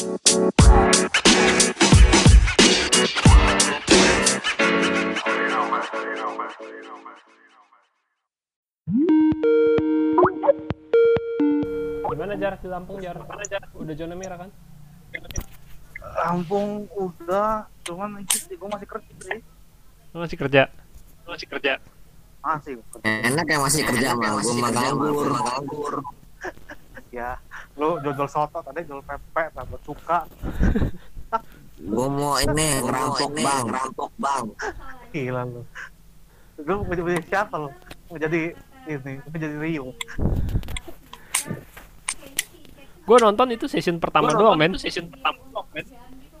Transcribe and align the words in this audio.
Gimana 0.00 0.16
jar 12.40 12.56
di 12.56 12.68
Lampung 12.72 12.96
jar? 13.04 13.20
Udah 13.76 13.92
zona 13.92 14.16
merah 14.16 14.40
kan? 14.40 14.48
Lampung 16.00 16.88
udah, 16.96 17.68
cuman 17.84 18.24
sih 18.32 18.56
gue 18.56 18.68
masih 18.72 18.88
kerja 18.88 19.12
sih. 19.20 19.44
Masih 20.16 20.36
kerja? 20.40 20.62
masih 21.28 21.44
kerja 21.44 21.76
Masih 22.40 22.80
kerja. 22.88 23.04
Enak 23.04 23.44
ya 23.52 23.58
masih 23.60 23.84
kerja 23.84 24.16
mah, 24.16 24.40
gue 24.40 24.54
mah 24.64 24.70
nganggur, 24.72 25.28
nganggur. 25.28 25.94
Ya, 27.10 27.42
lu 27.78 28.00
jual 28.02 28.28
soto 28.28 28.58
tadi 28.64 28.82
jual 28.86 29.02
pepek, 29.04 29.54
buat 29.54 29.82
suka. 29.86 30.18
Gue 31.80 32.06
mau 32.12 32.36
ini 32.36 32.84
ngerampok 32.84 33.30
bang, 33.40 33.64
ngerampok 33.70 34.10
bang. 34.20 34.44
Gila 35.14 35.42
lu. 35.48 35.62
Lu 36.60 36.74
mau 36.84 36.92
jadi 36.92 37.22
siapa 37.24 37.54
lu? 37.56 37.70
Mau 38.10 38.18
jadi 38.20 38.52
ini, 38.84 39.12
mau 39.24 39.38
jadi 39.38 39.56
Rio. 39.56 39.86
Gue 43.06 43.16
nonton 43.16 43.48
itu 43.54 43.64
season 43.66 43.96
pertama 43.96 44.30
doang 44.36 44.60
men. 44.60 44.76
season 44.76 45.08
pertama 45.08 45.40
doang, 45.50 45.68
men. 45.72 45.86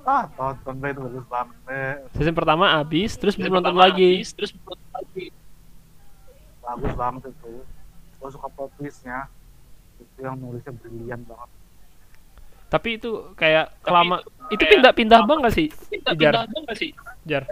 Ah, 0.04 0.26
tonton 0.32 0.74
deh 0.80 0.90
itu 0.92 1.00
bagus 1.06 1.26
banget. 1.30 1.98
Season 2.18 2.34
pertama 2.36 2.64
abis, 2.76 3.10
terus 3.16 3.34
belum 3.38 3.62
nonton 3.62 3.74
pertama 3.78 3.88
lagi. 3.88 4.12
terus 4.36 4.50
nonton 4.52 4.88
lagi 4.92 5.26
bagus 6.70 6.92
banget 6.94 7.22
itu. 7.34 7.52
Gue 8.20 8.28
suka 8.30 8.48
plot 8.52 8.70
twistnya. 8.78 9.26
Itu 10.20 10.28
yang 10.28 10.36
nulisnya 10.36 10.72
brilian 10.74 11.20
banget. 11.24 11.48
Tapi 12.68 12.88
itu 12.94 13.10
kayak 13.34 13.72
Tapi 13.72 13.82
kelama. 13.82 14.16
itu 14.20 14.28
Itu 14.52 14.64
pindah-pindah 14.68 15.18
lama. 15.18 15.28
bang 15.30 15.38
gak 15.40 15.54
sih? 15.56 15.66
pindah 15.88 16.12
Jar, 16.12 16.32
pindah 16.36 16.44
dong 16.46 16.62
nggak 16.62 16.78
sih 16.78 16.90
jar. 17.24 17.42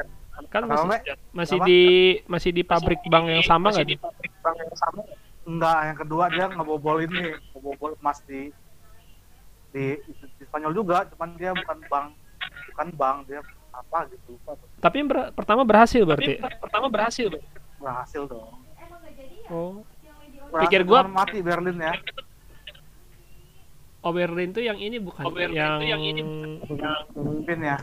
Kan 0.49 0.63
masih 0.65 0.89
masih 1.33 1.59
di 1.65 1.81
masih 2.25 2.51
di 2.53 2.63
pabrik 2.63 3.01
bank 3.05 3.25
yang 3.27 3.43
sama 3.43 3.69
masih 3.69 3.83
gak 3.83 3.89
di 3.89 3.97
pabrik 3.97 4.33
bank 4.39 4.57
yang 4.59 4.77
sama 4.77 5.01
Enggak, 5.43 5.79
yang 5.83 5.97
kedua 5.97 6.25
dia 6.29 6.45
ngebobol 6.47 6.97
ini, 7.01 7.25
ngebobol 7.51 7.97
emas 7.97 8.21
di 8.23 8.53
di, 9.69 9.97
di 10.37 10.45
Spanyol 10.45 10.77
juga, 10.77 11.09
cuman 11.09 11.29
dia 11.35 11.57
bukan 11.57 11.79
bank, 11.89 12.07
bukan 12.69 12.89
bank, 12.93 13.17
dia 13.25 13.41
apa 13.71 13.99
gitu 14.07 14.37
lupa 14.37 14.53
tuh. 14.55 14.69
Tapi 14.77 14.95
yang 14.95 15.09
ber- 15.09 15.33
pertama 15.33 15.65
berhasil 15.65 16.03
tapi 16.03 16.09
berarti. 16.11 16.33
per- 16.37 16.61
pertama 16.61 16.87
berhasil 16.87 17.27
Bang. 17.27 17.45
berhasil 17.79 18.23
dong. 18.25 18.61
Oh. 19.49 19.81
Berhasil, 20.47 20.61
Pikir 20.63 20.81
gua- 20.85 21.09
mati 21.09 21.41
Berlin 21.41 21.77
ya. 21.79 21.97
Oh 23.99 24.15
Berlin 24.15 24.55
tuh 24.55 24.63
yang 24.63 24.79
ini 24.79 25.03
bukan? 25.03 25.27
Oh, 25.27 25.33
Berlin 25.35 25.59
yang... 25.59 25.79
tuh 25.83 25.89
yang 25.91 26.03
ini. 26.03 26.23
yang 26.23 27.03
Pemimpin 27.11 27.59
ya. 27.67 27.79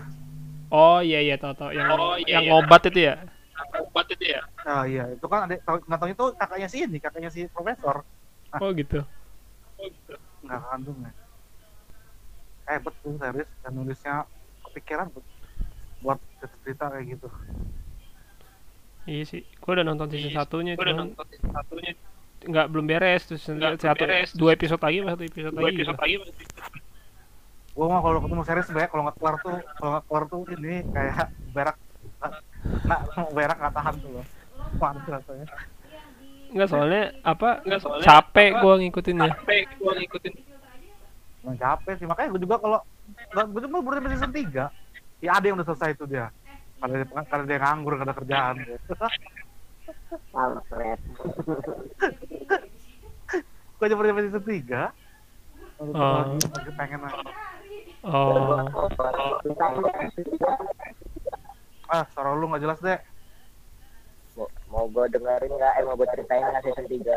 Oh 0.71 0.99
iya 1.03 1.19
iya 1.21 1.35
tau 1.35 1.53
tau 1.53 1.69
yang 1.75 1.91
Oh, 1.91 2.15
iya, 2.15 2.39
yang 2.39 2.45
iya. 2.49 2.53
obat 2.55 2.81
itu 2.87 2.99
ya. 3.05 3.15
obat 3.75 4.07
itu 4.11 4.25
ya 4.35 4.41
Oh 4.65 4.83
iya, 4.87 5.11
itu 5.11 5.25
kan 5.27 5.45
ada 5.45 5.59
nggak 5.61 5.99
tahu 5.99 6.09
itu 6.09 6.25
kakaknya 6.39 6.67
si 6.71 6.77
ini, 6.81 6.97
kakaknya 6.97 7.29
si 7.29 7.45
profesor. 7.51 8.01
Oh 8.57 8.69
gitu. 8.71 9.03
Enggak 10.41 10.61
kandung 10.71 10.97
ya. 11.03 11.11
Eh 12.65 12.79
betul 12.81 13.19
serius 13.21 13.49
dan 13.61 13.71
nulisnya 13.75 14.15
kepikiran 14.65 15.13
buat 16.01 16.17
cerita 16.63 16.89
kayak 16.89 17.05
gitu. 17.13 17.27
Iya 19.05 19.23
sih. 19.29 19.41
Gue 19.61 19.71
udah 19.77 19.85
nonton 19.85 20.09
season 20.09 20.33
Iya, 20.33 20.39
satunya 20.41 20.73
Gua 20.73 20.89
udah 20.89 20.95
cuman 20.97 21.07
nonton 21.13 21.25
season 21.29 21.51
satunya 21.53 21.91
nggak 22.45 22.65
belum 22.69 22.85
beres 22.85 23.21
terus 23.25 23.43
Nggak, 23.45 23.77
belum 23.77 23.81
satu 23.81 24.03
beres. 24.05 24.29
dua 24.33 24.49
episode 24.53 24.81
lagi 24.81 24.97
satu 25.01 25.23
episode 25.23 25.53
dua 25.53 25.63
lagi. 25.65 25.77
episode 25.81 25.99
lagi 25.99 26.15
Gua 27.75 27.91
mah 27.91 27.99
kalau 27.99 28.23
ketemu 28.23 28.43
series 28.47 28.71
banyak 28.71 28.87
kalau 28.87 29.03
nggak 29.03 29.17
keluar 29.19 29.35
tuh 29.35 29.59
kalau 29.75 29.89
nggak 29.91 30.03
keluar 30.07 30.23
tuh 30.31 30.41
ini 30.55 30.73
kayak 30.95 31.27
berak 31.51 31.75
nah 32.87 32.99
berak 33.37 33.57
nggak 33.59 33.73
tahan 33.75 33.93
tuh 33.99 34.09
loh. 34.15 34.25
Panas 34.79 35.03
rasanya. 35.05 35.47
Enggak 36.55 36.67
soalnya 36.71 37.03
apa? 37.21 37.49
Nggak, 37.67 37.79
soalnya 37.83 38.05
capek 38.07 38.49
apa? 38.49 38.61
gua 38.63 38.73
ngikutinnya. 38.79 39.27
capek 39.27 39.63
gua 39.75 39.93
ngikutin 39.99 40.33
Emang 41.45 41.57
capek 41.61 41.93
sih 41.99 42.07
makanya 42.09 42.29
gue 42.33 42.41
juga 42.41 42.55
kalau 42.57 42.79
gue 43.29 43.61
cuma 43.69 43.77
baru 43.85 44.01
season 44.09 44.33
3 44.33 44.65
ya 45.21 45.31
ada 45.37 45.45
yang 45.45 45.61
udah 45.61 45.67
selesai 45.69 45.93
itu 45.93 46.09
dia 46.09 46.33
karena 46.81 47.05
dia 47.05 47.21
karena 47.29 47.45
dia 47.45 47.57
nganggur 47.61 47.93
ada 48.01 48.13
kerjaan. 48.17 48.55
gue 53.75 53.85
cuma 53.85 54.03
sampai 54.03 54.23
season 54.23 54.43
3 54.43 54.91
Oh. 55.75 55.91
lagi, 55.91 56.39
lagi 56.47 56.71
pengen 56.73 57.03
Oh. 58.01 58.63
ah 61.85 62.03
suara 62.09 62.31
lu 62.31 62.47
nggak 62.47 62.63
jelas 62.63 62.79
deh 62.79 62.95
Mau, 64.35 64.47
mau 64.67 64.85
gue 64.85 65.05
dengerin 65.09 65.47
nggak? 65.49 65.73
Eh 65.75 65.83
mau 65.83 65.95
gue 65.95 66.07
ceritain 66.09 66.43
nggak 66.45 66.63
season 66.63 66.85
3? 66.87 67.11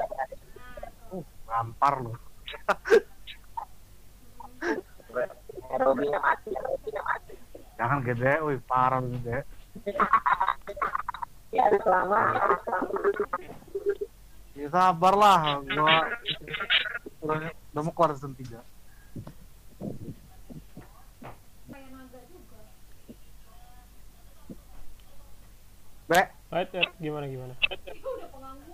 uh 1.12 1.22
ngampar 1.46 1.94
lu 2.00 2.12
Robinya 5.70 6.18
mati. 6.18 6.50
Robinya 6.52 7.02
mati. 7.04 7.32
jangan 7.74 7.98
gede 8.02 8.32
wih 8.42 8.58
parah 8.64 8.98
lu 8.98 9.14
gede 9.16 9.38
Ya 11.48 11.64
selama. 11.72 12.20
ya 14.52 14.68
sabar 14.68 15.14
lah 15.14 15.40
gua 15.64 15.96
udah, 17.28 17.52
udah 17.52 17.82
mau 17.84 17.92
keluar 17.92 18.16
season 18.16 18.32
3 18.32 18.56
Be, 26.08 26.20
Wait, 26.48 26.68
wait, 26.72 26.88
gimana 26.96 27.28
gimana? 27.28 27.54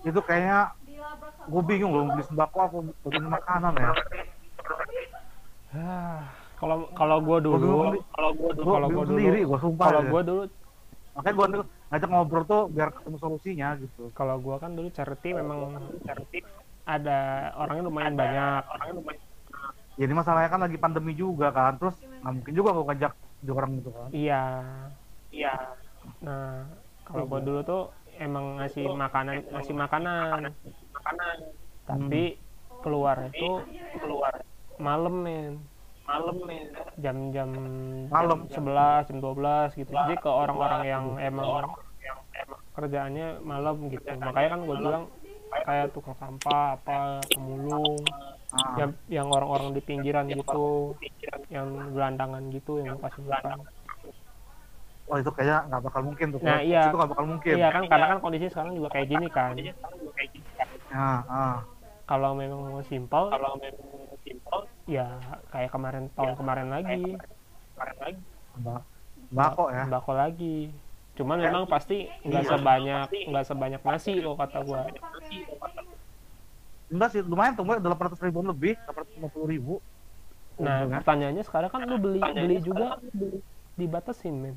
itu 0.04 0.20
kayaknya 0.22 0.70
gue 1.48 1.62
bingung 1.64 1.90
loh 1.90 2.04
beli 2.12 2.22
sembako 2.28 2.56
apa 2.60 2.76
beli 3.08 3.18
makanan 3.24 3.72
ya. 3.74 3.90
Ah, 5.74 6.28
Kalau 6.54 6.86
kalau 6.94 7.18
gua 7.24 7.40
Gua 7.40 7.56
bingung 7.58 7.58
dulu, 7.58 7.98
kalau 8.14 8.30
gua 8.36 8.50
dulu, 8.54 8.64
kalau 8.68 8.86
gua 8.86 8.92
bingung 8.92 9.06
dulu, 9.08 9.18
sendiri 9.18 9.40
gue 9.42 9.58
sumpah 9.58 9.86
kalau 9.90 10.02
ya. 10.04 10.10
gua 10.12 10.22
dulu, 10.22 10.42
makanya 11.16 11.34
gue 11.34 11.46
ngajak 11.90 12.08
ngobrol 12.12 12.44
tuh 12.44 12.62
biar 12.70 12.88
ketemu 12.94 13.16
solusinya 13.18 13.68
gitu. 13.80 14.02
Kalau 14.14 14.36
gua 14.38 14.56
kan 14.62 14.70
dulu 14.76 14.88
charity 14.92 15.34
memang 15.34 15.58
charity 16.04 16.38
ada 16.84 17.50
orangnya 17.56 17.84
lumayan 17.88 18.14
banyak. 18.14 18.62
orangnya 18.68 18.94
lumayan 19.00 19.22
jadi 19.94 20.10
masalahnya 20.10 20.50
kan 20.50 20.60
lagi 20.66 20.78
pandemi 20.78 21.14
juga 21.14 21.54
kan 21.54 21.78
terus 21.78 21.94
nggak 22.02 22.32
mungkin 22.34 22.54
juga 22.54 22.70
gue 22.74 22.84
ngajak 22.90 23.12
di 23.44 23.50
orang 23.52 23.70
gitu 23.78 23.90
kan. 23.92 24.08
Iya. 24.10 24.44
iya. 25.30 25.54
Nah, 26.24 26.64
kalau 27.04 27.24
gua 27.28 27.40
dulu 27.44 27.60
tuh 27.62 27.82
emang 28.16 28.58
ngasih 28.58 28.88
makanan, 28.88 29.44
ngasih 29.52 29.74
makanan, 29.76 30.50
makanan. 30.96 31.36
Tapi 31.84 32.40
keluar 32.80 33.28
itu 33.28 33.50
keluar. 34.00 34.34
malam 34.80 35.14
men. 35.22 35.54
Malam 36.04 36.36
nih 36.44 36.68
jam-jam 37.00 37.48
Malam. 38.12 38.44
jam 38.52 38.60
11 38.60 39.08
jam 39.08 39.18
12 39.24 39.80
gitu. 39.80 39.88
Jadi 39.88 40.14
ke 40.20 40.28
orang-orang 40.28 40.82
yang 40.84 41.04
emang 41.16 41.64
yang 42.04 42.18
emang 42.44 42.60
kerjaannya 42.76 43.28
malam 43.40 43.88
gitu. 43.88 44.04
makanya 44.20 44.48
kan 44.52 44.60
gue 44.68 44.76
bilang 44.84 45.04
kayak 45.62 45.86
tukang 45.94 46.16
sampah 46.18 46.74
apa 46.74 47.22
pemulung 47.30 48.02
nah, 48.50 48.74
yang 48.80 48.90
yang 49.06 49.28
orang-orang 49.30 49.70
di 49.70 49.80
pinggiran 49.84 50.26
gitu 50.26 50.98
yang 51.46 51.70
gelandangan 51.94 52.42
gitu 52.50 52.82
yang 52.82 52.98
kasih 52.98 53.22
makan. 53.22 53.62
oh 55.04 55.16
itu 55.20 55.30
kayaknya 55.36 55.58
nggak 55.70 55.82
bakal 55.84 56.00
mungkin 56.02 56.26
tuh 56.32 56.40
Nah, 56.42 56.58
iya. 56.64 56.88
itu 56.88 56.96
nggak 56.96 57.10
bakal 57.12 57.26
mungkin. 57.28 57.54
Iya 57.60 57.68
kan 57.70 57.82
karena 57.86 58.06
kan 58.08 58.18
kondisi 58.24 58.46
sekarang 58.48 58.72
juga 58.72 58.88
kayak 58.88 59.08
gini 59.12 59.26
kan. 59.28 59.52
Nah, 60.90 61.20
ah. 61.28 61.56
kalau 62.08 62.32
memang 62.32 62.72
mau 62.72 62.80
simpel 62.88 63.28
kalau 63.28 63.52
memang 63.60 64.16
simpel 64.24 64.58
ya 64.88 65.20
kayak 65.52 65.70
kemarin 65.70 66.08
tahun 66.16 66.34
kemarin 66.40 66.68
lagi. 66.72 67.04
kemarin 67.76 67.96
lagi. 68.00 68.20
Mbak- 68.64 68.86
Mbako 69.34 69.64
ya? 69.74 69.84
Bako 69.90 70.12
lagi 70.14 70.56
cuman 71.14 71.38
memang 71.38 71.64
pasti 71.64 72.10
nggak 72.22 72.44
sebanyak 72.44 73.06
nggak 73.30 73.44
sebanyak 73.46 73.80
nasi 73.80 74.18
lo 74.18 74.34
kata 74.34 74.58
gua. 74.60 74.90
Enggak 76.90 77.08
sih 77.10 77.20
lumayan 77.22 77.54
tuh 77.54 77.64
delapan 77.64 78.04
ratus 78.10 78.20
ribuan 78.20 78.46
lebih. 78.46 78.74
delapan 78.76 79.00
ratus 79.02 79.14
lima 79.14 79.28
puluh 79.30 79.46
ribu. 79.48 79.74
Nah 80.54 80.82
Untungnya. 80.82 80.98
pertanyaannya 81.02 81.42
sekarang 81.42 81.70
kan 81.70 81.80
lu 81.82 81.96
beli 81.98 82.20
beli 82.20 82.56
juga 82.60 82.98
dibatasin 83.74 84.34
men. 84.34 84.56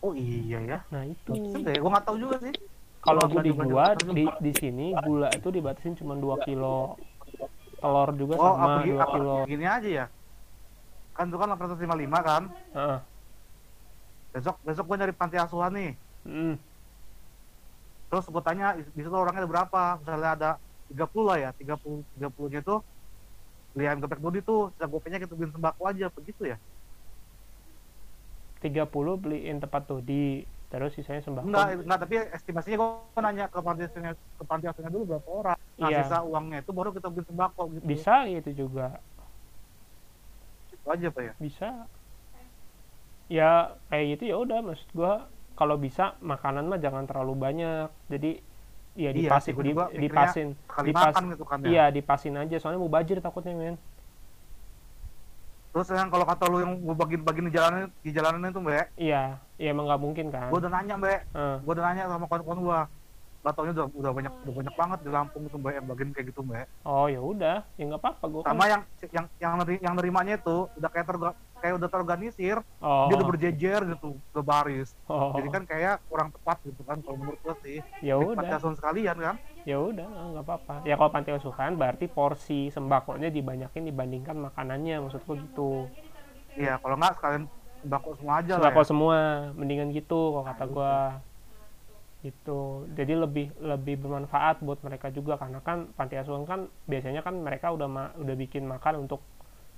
Oh 0.00 0.16
iya 0.16 0.58
ya. 0.60 0.78
Nah 0.88 1.04
itu. 1.04 1.32
Deh. 1.60 1.76
Gue 1.76 1.90
nggak 1.90 2.06
tahu 2.08 2.16
juga 2.16 2.36
sih. 2.40 2.54
Kalau 3.00 3.20
gua 3.24 3.40
di 3.40 3.52
gua 3.52 3.84
di 3.96 4.24
di 4.28 4.52
sini 4.52 4.86
gula 4.94 5.28
itu 5.32 5.48
dibatasin 5.48 5.96
cuma 5.96 6.12
2 6.16 6.44
kilo 6.44 7.00
telur 7.80 8.12
juga 8.12 8.36
oh 8.36 8.54
sama 8.60 8.76
apa, 8.76 8.84
gi- 8.84 8.92
2 8.92 9.00
apa 9.00 9.12
kilo. 9.16 9.36
gini 9.48 9.64
aja 9.64 9.88
ya? 9.88 10.06
Kan 11.16 11.32
itu 11.32 11.36
kan 11.36 11.48
delapan 11.48 11.64
ratus 11.64 11.80
lima 11.80 11.96
lima 11.96 12.18
kan? 12.20 12.42
Heeh. 12.76 12.98
Besok 14.30 14.56
besok 14.62 14.84
gue 14.86 14.96
nyari 14.96 15.14
panti 15.14 15.36
asuhan 15.36 15.72
nih. 15.74 15.92
Mm. 16.26 16.54
terus 18.10 18.26
gue 18.26 18.42
tanya 18.42 18.74
di 18.74 18.82
di 18.90 19.00
situ 19.06 19.14
orangnya 19.14 19.46
ada 19.46 19.50
berapa? 19.50 19.82
Misalnya 20.02 20.30
ada 20.34 20.50
30 20.90 21.22
lah 21.22 21.36
ya 21.38 21.50
30 21.54 22.02
30 22.18 22.52
nya 22.52 22.60
tuh 22.60 22.82
beli 23.70 23.86
ayam 23.86 24.02
geprek 24.02 24.18
Dodi 24.18 24.42
tuh 24.42 24.74
sisa 24.74 24.90
gopenya 24.90 25.22
kita 25.22 25.38
beliin 25.38 25.54
sembako 25.54 25.82
aja 25.86 26.10
begitu 26.10 26.42
ya? 26.50 26.58
30 28.60 28.90
beliin 29.22 29.56
tempat 29.62 29.86
Dodi 29.86 30.42
terus 30.70 30.94
sisanya 30.94 31.22
sembako. 31.22 31.46
Enggak 31.50 31.66
enggak 31.82 31.98
tapi 32.02 32.14
estimasinya 32.34 32.76
gua 32.78 33.20
nanya 33.22 33.46
ke 33.46 33.58
panti 33.62 33.82
asuhannya 33.86 34.12
ke 34.14 34.44
panti 34.46 34.66
asuhannya 34.66 34.90
dulu 34.90 35.04
berapa 35.14 35.28
orang. 35.30 35.58
Nah 35.78 35.88
Iya. 35.88 35.98
sisa 36.02 36.18
uangnya 36.26 36.58
itu 36.66 36.70
baru 36.74 36.90
kita 36.90 37.06
beliin 37.10 37.26
sembako 37.30 37.62
gitu. 37.78 37.84
Bisa 37.86 38.14
gitu 38.26 38.50
juga. 38.66 38.98
Itu 40.74 40.86
aja 40.90 41.06
pak 41.14 41.22
ya? 41.22 41.32
Bisa 41.38 41.68
ya 43.30 43.50
kayak 43.86 44.04
gitu 44.12 44.22
ya 44.26 44.36
udah 44.36 44.58
maksud 44.60 44.90
gua 44.90 45.30
kalau 45.54 45.76
bisa 45.76 46.18
makanan 46.20 46.66
mah 46.66 46.76
jangan 46.76 47.04
terlalu 47.04 47.38
banyak. 47.38 47.86
Jadi 48.08 48.30
ya 48.92 49.08
Iya, 49.08 49.10
dipasin 49.14 49.54
gua 49.54 49.62
di, 49.62 49.72
dipasin 50.02 50.48
dipas- 50.82 51.14
gitu 51.30 51.44
kan 51.46 51.58
ya. 51.62 51.68
iya 51.68 51.84
dipasin 51.88 52.34
aja. 52.34 52.56
Soalnya 52.58 52.78
mau 52.78 52.90
bajir 52.90 53.16
takutnya 53.18 53.54
men. 53.54 53.76
Terus 55.70 55.86
yang 55.88 56.10
kalau 56.10 56.26
kata 56.26 56.44
lu 56.44 56.58
yang 56.58 56.74
gua 56.76 56.96
bagi-bagi 56.98 57.40
di 57.40 57.52
jalanan 57.54 57.86
di 58.02 58.10
jalanan 58.10 58.50
itu 58.50 58.58
mbak 58.58 58.90
iya 58.98 59.38
iya 59.54 59.68
emang 59.70 59.86
nggak 59.86 60.02
mungkin 60.02 60.26
kan. 60.28 60.50
Gua 60.50 60.58
udah 60.58 60.72
nanya 60.72 60.94
mbak. 60.96 61.20
Eh, 61.30 61.56
gua 61.62 61.72
udah 61.72 61.84
nanya 61.86 62.02
sama 62.08 62.26
kawan-kawan 62.26 62.60
gua. 62.60 62.80
Gak 63.40 63.56
taunya 63.56 63.72
udah, 63.72 63.88
udah 63.88 64.12
banyak 64.12 64.32
udah 64.44 64.52
banyak 64.52 64.74
banget 64.76 64.98
di 65.00 65.08
Lampung 65.08 65.42
itu 65.46 65.56
mbak 65.56 65.72
yang 65.72 65.86
bagian 65.86 66.10
kayak 66.10 66.26
gitu 66.28 66.40
mbak. 66.42 66.66
Oh 66.82 67.06
ya 67.06 67.20
udah. 67.22 67.56
Ya 67.78 67.84
nggak 67.86 68.02
apa-apa 68.02 68.24
gua 68.26 68.40
kan. 68.42 68.50
sama 68.50 68.64
yang 68.66 68.82
yang 69.08 69.26
yang 69.38 69.52
neri- 69.56 69.80
yang 69.80 69.94
nerimanya 69.94 70.34
itu 70.36 70.56
udah 70.74 70.90
kayak 70.90 71.06
kayak 71.60 71.74
udah 71.78 71.88
terorganisir 71.92 72.56
oh, 72.82 73.06
dia 73.08 73.14
udah 73.18 73.28
berjejer 73.30 73.80
gitu 73.92 74.08
udah 74.32 74.44
baris. 74.44 74.88
Oh, 75.08 75.32
jadi 75.36 75.48
kan 75.54 75.62
kayak 75.70 75.94
kurang 76.10 76.28
tepat 76.34 76.56
gitu 76.66 76.82
kan 76.88 76.98
kalau 77.04 77.16
menurut 77.20 77.40
gua 77.44 77.54
sih. 77.64 77.78
Ya 78.00 78.14
udah. 78.16 78.36
panti 78.36 78.52
asuhan 78.56 78.76
sekalian 78.78 79.16
kan? 79.20 79.36
Ya 79.68 79.76
udah 79.76 80.06
nggak 80.08 80.44
apa-apa. 80.48 80.74
Ya 80.88 80.94
kalau 80.96 81.10
panti 81.12 81.30
asuhan 81.36 81.76
berarti 81.76 82.06
porsi 82.08 82.72
sembakonya 82.72 83.28
dibanyakin 83.28 83.84
dibandingkan 83.88 84.36
makanannya 84.40 84.94
maksudku 85.04 85.32
gitu. 85.44 85.92
Iya 86.58 86.72
kalau 86.82 86.94
nggak 86.98 87.14
sekalian 87.18 87.44
sembako 87.80 88.08
semua 88.20 88.34
aja 88.40 88.54
lah 88.60 88.60
sembako 88.60 88.80
ya. 88.80 88.86
semua 88.90 89.16
mendingan 89.56 89.88
gitu 89.96 90.18
kalau 90.34 90.44
kata 90.48 90.64
Nah, 90.64 90.72
gua. 90.74 90.94
Gitu. 92.20 92.60
Jadi 92.98 93.12
lebih 93.16 93.46
lebih 93.64 93.94
bermanfaat 93.96 94.60
buat 94.60 94.80
mereka 94.84 95.08
juga 95.08 95.40
karena 95.40 95.64
kan 95.64 95.88
panti 95.96 96.20
asuhan 96.20 96.44
kan 96.44 96.60
biasanya 96.84 97.24
kan 97.24 97.34
mereka 97.40 97.72
udah 97.72 97.88
ma- 97.88 98.12
udah 98.20 98.36
bikin 98.36 98.68
makan 98.68 99.08
untuk 99.08 99.24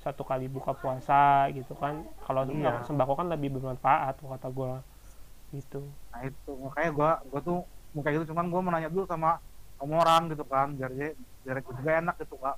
satu 0.02 0.22
kali 0.22 0.46
buka 0.46 0.74
puasa 0.74 1.46
gitu 1.48 1.72
kan. 1.72 2.02
Kalau 2.20 2.42
Iya. 2.44 2.82
sembako 2.82 3.14
kan 3.14 3.30
lebih 3.30 3.54
bermanfaat 3.54 4.18
kata 4.18 4.48
gua. 4.50 4.82
Gitu. 5.48 5.80
Nah 6.10 6.20
itu. 6.22 6.50
Makanya 6.58 6.90
gua 6.90 7.10
gua 7.24 7.40
tuh 7.40 7.58
mau 7.94 8.02
kayak 8.02 8.14
gitu 8.18 8.34
cuman 8.34 8.50
gua 8.50 8.60
mau 8.60 8.70
nanya 8.70 8.90
dulu 8.90 9.06
sama 9.06 9.38
sama 9.78 9.98
orang 9.98 10.30
gitu 10.30 10.42
kan 10.44 10.74
biar 10.74 10.90
dia 10.90 11.10
biar 11.42 11.60
gua 11.60 11.74
juga 11.76 11.90
enak 11.96 12.16
gitu 12.18 12.34
kak. 12.36 12.56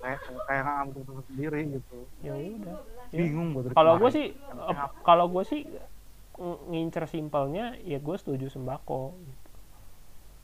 Kayak 0.00 0.18
kayak 0.48 0.60
nggak 0.64 0.76
ngambil 0.76 1.02
sendiri 1.24 1.60
gitu. 1.76 1.98
Ya 2.20 2.32
udah. 2.34 2.76
Bingung 3.10 3.48
dari 3.52 3.74
kalau 3.74 3.94
gue 3.96 4.10
sih 4.10 4.26
eh, 4.32 4.76
kalau 5.02 5.26
gue 5.26 5.44
sih 5.44 5.62
ng- 6.40 6.60
ngincer 6.70 7.04
simpelnya 7.06 7.76
ya 7.82 7.98
gue 7.98 8.16
setuju 8.16 8.48
sembako. 8.48 9.12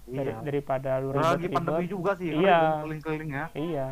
Dari- 0.06 0.30
iya. 0.30 0.38
daripada 0.38 1.02
lu 1.02 1.10
Karena 1.10 1.34
lagi 1.34 1.46
pandemi 1.48 1.66
ribet-ribet 1.82 1.90
juga 1.90 2.10
sih 2.14 2.28
Iya. 2.30 2.58
keliling-keliling 2.78 3.30
ya. 3.32 3.46
Iya 3.54 3.88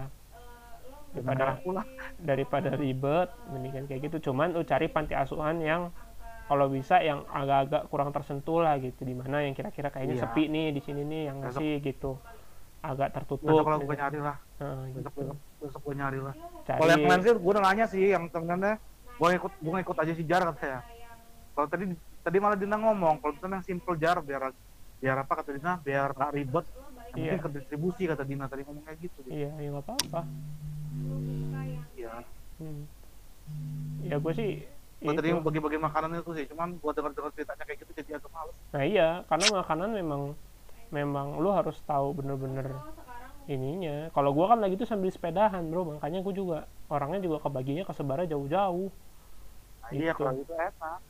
daripada 1.14 1.38
daripada 1.54 1.62
pula 1.62 1.82
daripada 2.18 2.70
ribet 2.74 3.28
mendingan 3.48 3.84
kayak 3.86 4.00
gitu. 4.04 4.30
Cuman 4.30 4.50
lu 4.50 4.62
cari 4.62 4.86
panti 4.86 5.14
asuhan 5.14 5.62
yang 5.62 5.94
kalau 6.44 6.68
bisa 6.68 7.00
yang 7.00 7.24
agak-agak 7.26 7.88
kurang 7.88 8.10
tersentuh 8.10 8.60
lah 8.60 8.76
gitu. 8.76 9.00
Di 9.00 9.14
mana 9.14 9.40
yang 9.40 9.54
kira-kira 9.54 9.88
kayaknya 9.88 10.18
Iya. 10.18 10.22
sepi 10.26 10.42
nih 10.46 10.66
di 10.70 10.80
sini 10.82 11.02
nih 11.02 11.22
yang 11.30 11.36
Besok- 11.40 11.62
ngasih 11.62 11.72
gitu. 11.80 12.12
Agak 12.84 13.16
tertutup 13.16 13.48
besok 13.48 13.64
kalau 13.64 13.78
gua 13.80 13.96
nyari 13.96 14.18
lah. 14.20 14.36
Nah, 14.60 14.84
besok 14.92 15.12
gitu. 15.14 15.20
besok 15.24 15.36
besok 15.56 15.80
gua 15.80 15.94
nyari 15.96 16.18
lah. 16.20 16.34
Kalau 16.66 16.90
yang 16.90 17.00
kemarin 17.00 17.22
sih 17.22 17.32
udah 17.32 17.62
nanya 17.62 17.86
sih 17.88 18.04
yang 18.12 18.24
temennya. 18.28 18.72
Gua 19.14 19.28
ikut 19.32 19.52
gua 19.62 19.78
ikut 19.80 19.96
aja 19.96 20.12
si 20.12 20.22
jar 20.26 20.42
kata 20.44 20.58
saya. 20.60 20.78
Kalau 21.54 21.66
tadi 21.70 21.84
tadi 22.20 22.36
malah 22.36 22.58
Dina 22.58 22.76
ngomong 22.76 23.22
kalau 23.22 23.32
misalnya 23.32 23.62
yang 23.62 23.64
simple 23.64 23.96
jar 23.96 24.18
biar 24.20 24.52
biar 25.00 25.16
apa 25.16 25.32
kata 25.32 25.54
Dina 25.54 25.78
biar 25.80 26.12
nggak 26.12 26.32
ribet. 26.34 26.66
Iya. 27.14 27.38
ke 27.38 27.46
distribusi 27.46 28.10
kata 28.10 28.26
Dina 28.26 28.50
tadi 28.50 28.66
ngomong 28.66 28.82
kayak 28.82 28.98
gitu. 28.98 29.22
Iya 29.30 29.54
ya 29.54 29.68
nggak 29.70 29.86
apa-apa 29.86 30.20
iya 31.94 32.14
hmm. 32.60 32.82
ya 34.06 34.16
gue 34.18 34.32
sih 34.36 34.50
gua 35.04 35.12
tadi 35.12 35.36
mau 35.36 35.44
bagi-bagi 35.44 35.76
makanan 35.76 36.16
itu 36.16 36.32
sih 36.32 36.44
cuman 36.48 36.80
gua 36.80 36.92
dengar-dengar 36.96 37.30
ceritanya 37.36 37.64
kayak 37.68 37.78
gitu 37.84 37.90
jadi 37.92 38.10
agak 38.16 38.30
males 38.32 38.56
Nah 38.74 38.82
iya, 38.82 39.22
karena 39.30 39.46
makanan 39.62 39.90
memang 39.94 40.22
memang 40.90 41.38
lu 41.38 41.54
harus 41.54 41.78
tahu 41.86 42.10
bener-bener 42.18 42.74
ininya. 43.46 44.10
Kalau 44.10 44.34
gua 44.34 44.50
kan 44.50 44.58
lagi 44.58 44.74
tuh 44.74 44.88
sambil 44.88 45.14
sepedahan, 45.14 45.62
bro, 45.70 45.86
makanya 45.86 46.26
gua 46.26 46.34
juga 46.34 46.58
orangnya 46.90 47.22
juga 47.22 47.38
kebaginya 47.38 47.86
kesebarnya 47.86 48.34
jauh-jauh. 48.34 48.90
nah, 49.84 49.90
iya 49.94 50.10
Gitu. 50.10 50.18
kalau 50.18 50.32
itu 50.42 50.54
enak 50.58 51.00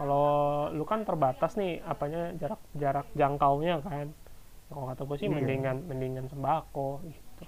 Kalau 0.00 0.28
lu 0.72 0.84
kan 0.88 1.04
terbatas 1.04 1.60
nih 1.60 1.82
apanya 1.84 2.32
jarak 2.38 2.60
jarak 2.72 3.06
jangkaunya 3.18 3.82
kan. 3.84 4.06
Kalau 4.70 4.84
kata 4.86 5.02
gue 5.02 5.16
sih 5.18 5.26
Iya. 5.28 5.34
mendingan 5.36 5.76
mendingan 5.90 6.26
sembako 6.30 7.02
gitu. 7.04 7.44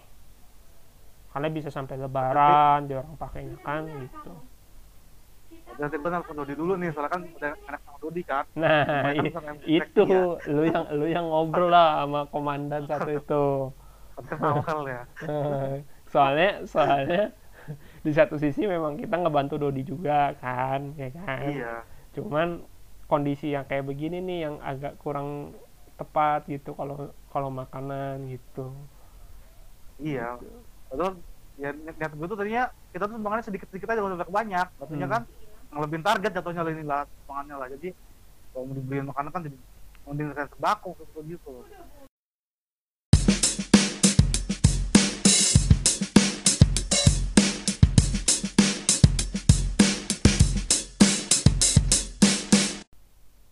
Karena 1.32 1.48
bisa 1.48 1.70
sampai 1.72 1.96
lebaran, 1.96 2.90
dia 2.90 3.00
orang 3.00 3.16
pakainya 3.16 3.56
kan 3.62 3.86
gitu. 3.88 4.32
Berarti 5.72 5.96
benar 5.96 6.20
pun 6.26 6.34
Dodi 6.36 6.52
dulu 6.52 6.76
nih, 6.76 6.92
soalnya 6.92 7.10
kan 7.14 7.22
udah 7.24 7.52
anak 7.64 7.80
sama 7.86 7.98
Dodi 8.02 8.22
kan. 8.26 8.44
Nah, 8.52 9.16
i- 9.16 9.80
itu 9.80 10.02
iya. 10.04 10.20
lu 10.52 10.62
yang 10.68 10.84
lu 10.92 11.06
yang 11.08 11.24
ngobrol 11.24 11.72
lah 11.72 12.04
sama 12.04 12.20
komandan 12.28 12.84
satu 12.84 13.08
itu. 13.08 13.44
Awal 14.28 14.80
ya. 14.84 15.02
Eh, 15.24 15.74
soalnya 16.04 16.50
soalnya 16.68 17.32
di 18.04 18.12
satu 18.12 18.36
sisi 18.36 18.68
memang 18.68 19.00
kita 19.00 19.16
ngebantu 19.16 19.56
Dodi 19.56 19.86
juga 19.86 20.34
kan 20.36 20.92
ya 20.98 21.08
kan 21.14 21.46
Iya. 21.48 21.74
cuman 22.12 22.66
kondisi 23.06 23.54
yang 23.54 23.64
kayak 23.64 23.86
begini 23.86 24.18
nih 24.20 24.38
yang 24.44 24.56
agak 24.60 24.98
kurang 25.00 25.54
tepat 25.94 26.48
gitu 26.48 26.72
kalau 26.72 27.12
kalau 27.28 27.48
makanan 27.48 28.28
gitu 28.28 28.72
Iya. 30.02 30.34
Terus 30.90 31.14
ya 31.60 31.70
niat 31.70 32.12
gue 32.12 32.26
tuh 32.26 32.34
tadinya 32.34 32.64
kita 32.90 33.06
tuh 33.06 33.14
sumbangannya 33.14 33.44
sedikit-sedikit 33.46 33.88
aja 33.92 34.02
udah 34.02 34.18
banyak. 34.26 34.66
Katanya 34.82 35.06
Hmm. 35.06 35.14
kan 35.14 35.22
ngelebihin 35.72 36.04
target 36.04 36.30
jatuhnya 36.34 36.62
lah 36.64 36.72
ini 36.72 36.84
lah 36.84 37.02
sumbangannya 37.06 37.56
lah. 37.56 37.68
Jadi 37.70 37.88
kalau 38.52 38.64
mau 38.66 38.74
dibeliin 38.74 39.06
makanan 39.08 39.30
kan 39.30 39.42
jadi 39.46 39.56
mending 40.02 40.28
saya 40.34 40.48
sembako 40.50 40.88
gitu 40.98 41.18
gitu. 41.30 41.52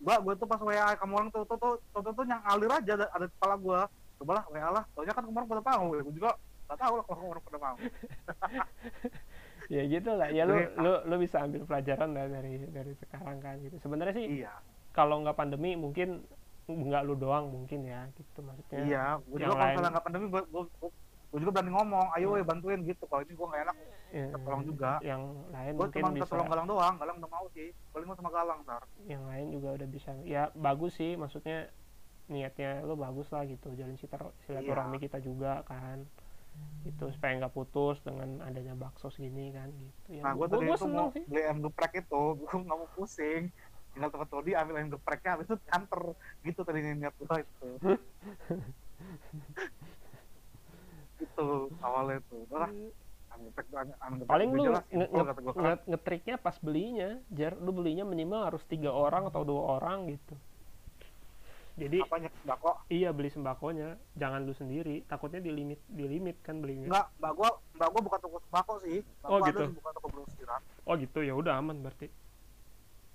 Mbak, 0.01 0.19
gue 0.25 0.33
tuh 0.41 0.47
pas 0.49 0.61
WA 0.61 0.97
kamu 0.97 1.13
orang 1.13 1.29
tuh, 1.29 1.43
tuh, 1.45 1.57
tuh, 1.61 1.75
tuh, 1.93 2.01
tuh, 2.01 2.13
tuh 2.17 2.25
yang 2.25 2.41
alir 2.41 2.71
aja 2.73 2.91
ada, 2.97 3.05
ada 3.13 3.25
di 3.29 3.33
kepala 3.37 3.55
gue. 3.61 3.79
Coba 4.21 4.31
lah 4.41 4.45
WA 4.49 4.69
lah, 4.69 4.83
soalnya 4.97 5.13
kan 5.13 5.23
kemarin 5.25 5.47
pada 5.49 5.61
mau, 5.61 5.85
ya 5.93 6.01
gue 6.01 6.15
juga 6.17 6.31
gak 6.69 6.77
tahu 6.81 6.93
lah 6.97 7.05
kalau 7.05 7.21
orang 7.37 7.43
pada 7.45 7.59
mau. 7.61 7.77
ya 9.71 9.87
gitu 9.87 10.11
lah 10.19 10.27
ya 10.35 10.43
lu 10.43 10.59
lu 10.83 10.91
lu 11.07 11.15
bisa 11.15 11.47
ambil 11.47 11.63
pelajaran 11.63 12.11
lah 12.11 12.27
dari 12.27 12.59
dari 12.67 12.91
sekarang 12.99 13.39
kan 13.39 13.55
gitu 13.63 13.79
sebenarnya 13.79 14.19
sih 14.19 14.43
Iya, 14.43 14.51
kalau 14.91 15.23
nggak 15.23 15.39
pandemi 15.39 15.79
mungkin 15.79 16.27
nggak 16.67 17.07
lu 17.07 17.15
doang 17.15 17.47
mungkin 17.47 17.87
ya 17.87 18.03
gitu 18.19 18.43
maksudnya 18.43 18.83
iya. 18.83 19.05
Gue 19.23 19.39
yang 19.39 19.55
juga 19.55 19.71
kalau 19.71 19.89
nggak 19.95 20.03
pandemi, 20.03 20.25
gue, 20.27 20.43
gue, 20.43 20.63
gue, 20.67 20.91
gue 21.31 21.39
juga 21.39 21.53
berani 21.53 21.71
ngomong, 21.71 22.11
ayo 22.11 22.29
weh 22.29 22.41
bantuin 22.41 22.81
gitu. 22.81 23.05
Kalau 23.05 23.21
ini 23.21 23.31
gue 23.31 23.45
nggak 23.45 23.61
enak, 23.63 23.75
ya, 24.09 24.25
tolong 24.37 24.61
juga. 24.61 24.99
yang 25.01 25.47
lain 25.47 25.71
gue 25.71 25.81
mungkin 25.81 25.97
cuma 25.97 26.09
minta 26.09 26.21
bisa 26.21 26.29
tolong 26.29 26.45
Galang 26.45 26.67
doang. 26.67 26.97
Galang 26.97 27.17
udah 27.17 27.29
mau 27.31 27.45
sih. 27.49 27.73
Paling 27.89 28.05
mau 28.05 28.13
sama 28.13 28.29
Galang 28.29 28.61
ntar. 28.61 28.81
yang 29.01 29.25
lain 29.25 29.49
juga 29.49 29.73
udah 29.73 29.87
bisa 29.87 30.13
ya 30.21 30.51
bagus 30.53 30.93
sih 30.93 31.15
maksudnya 31.15 31.71
niatnya 32.27 32.81
lo 32.81 32.95
bagus 32.95 33.27
lah 33.27 33.43
gitu 33.43 33.71
jalin 33.71 33.95
silatur- 33.95 34.31
silaturahmi 34.41 34.95
Iya. 34.95 35.01
kita 35.01 35.19
juga 35.19 35.63
kan 35.63 36.05
itu 36.83 37.09
supaya 37.09 37.37
nggak 37.37 37.49
putus 37.49 37.99
dengan 37.99 38.41
adanya 38.41 38.73
bakso 38.73 39.07
segini 39.07 39.49
kan 39.49 39.67
gitu 39.67 40.11
ya 40.11 40.21
Nah, 40.21 40.31
gue 40.31 40.41
gua- 40.41 40.53
tadi 40.53 40.69
itu 40.69 40.87
mau 40.87 41.09
sih 41.09 41.23
beli 41.25 41.41
ayam 41.41 41.57
geprek 41.61 41.91
itu, 41.97 42.21
gue 42.39 42.57
nggak 42.57 42.77
mau 42.77 42.89
pusing. 42.91 43.49
Tinggal 43.91 44.09
tempat 44.09 44.27
Todi 44.29 44.53
ambil 44.53 44.73
ayam 44.77 44.89
gepreknya, 44.89 45.29
habis 45.35 45.45
itu 45.45 45.57
kanter. 45.65 46.01
Gitu 46.41 46.59
tadi 46.61 46.77
niat 46.93 47.13
gue 47.13 47.35
itu. 47.37 47.67
itu 51.41 51.57
awalnya 51.81 52.15
itu. 52.17 52.37
Lah, 52.49 52.69
tuh 52.69 52.91
ayam 53.73 53.89
ayam 53.97 54.13
geprek 54.19 54.27
paling 54.27 54.49
lu 54.51 54.63
nge- 54.63 54.85
kan. 54.85 54.85
nge- 55.55 55.85
ngetriknya 55.87 56.35
pas 56.37 56.55
belinya 56.59 57.09
jar 57.29 57.53
lu 57.57 57.71
belinya 57.71 58.03
minimal 58.03 58.41
harus 58.43 58.63
tiga 58.67 58.91
orang 58.91 59.25
atau 59.27 59.41
dua 59.41 59.79
orang 59.79 60.11
gitu 60.11 60.35
jadi 61.79 62.03
Apanya 62.03 62.29
sembako? 62.43 62.71
iya 62.91 63.09
beli 63.09 63.31
sembakonya 63.31 63.95
jangan 64.13 64.43
lu 64.43 64.51
sendiri 64.51 65.01
takutnya 65.07 65.39
di 65.39 65.49
limit 65.49 65.79
di 65.87 66.03
limit 66.03 66.37
kan 66.43 66.59
belinya 66.59 66.91
Enggak, 66.91 67.07
mbak 67.17 67.31
gua 67.33 67.49
mbak 67.73 67.87
gua 67.89 68.01
bukan 68.03 68.19
toko 68.19 68.37
sembako 68.43 68.73
sih. 68.83 68.99
Mbak 69.01 69.29
Oh, 69.31 69.37
gua 69.39 69.47
gitu. 69.47 69.63
bukan 69.79 69.91
toko 69.95 70.07
grosiran. 70.11 70.61
oh 70.85 70.93
gitu 70.99 71.19
ya 71.23 71.33
udah 71.33 71.53
aman 71.57 71.77
berarti 71.79 72.07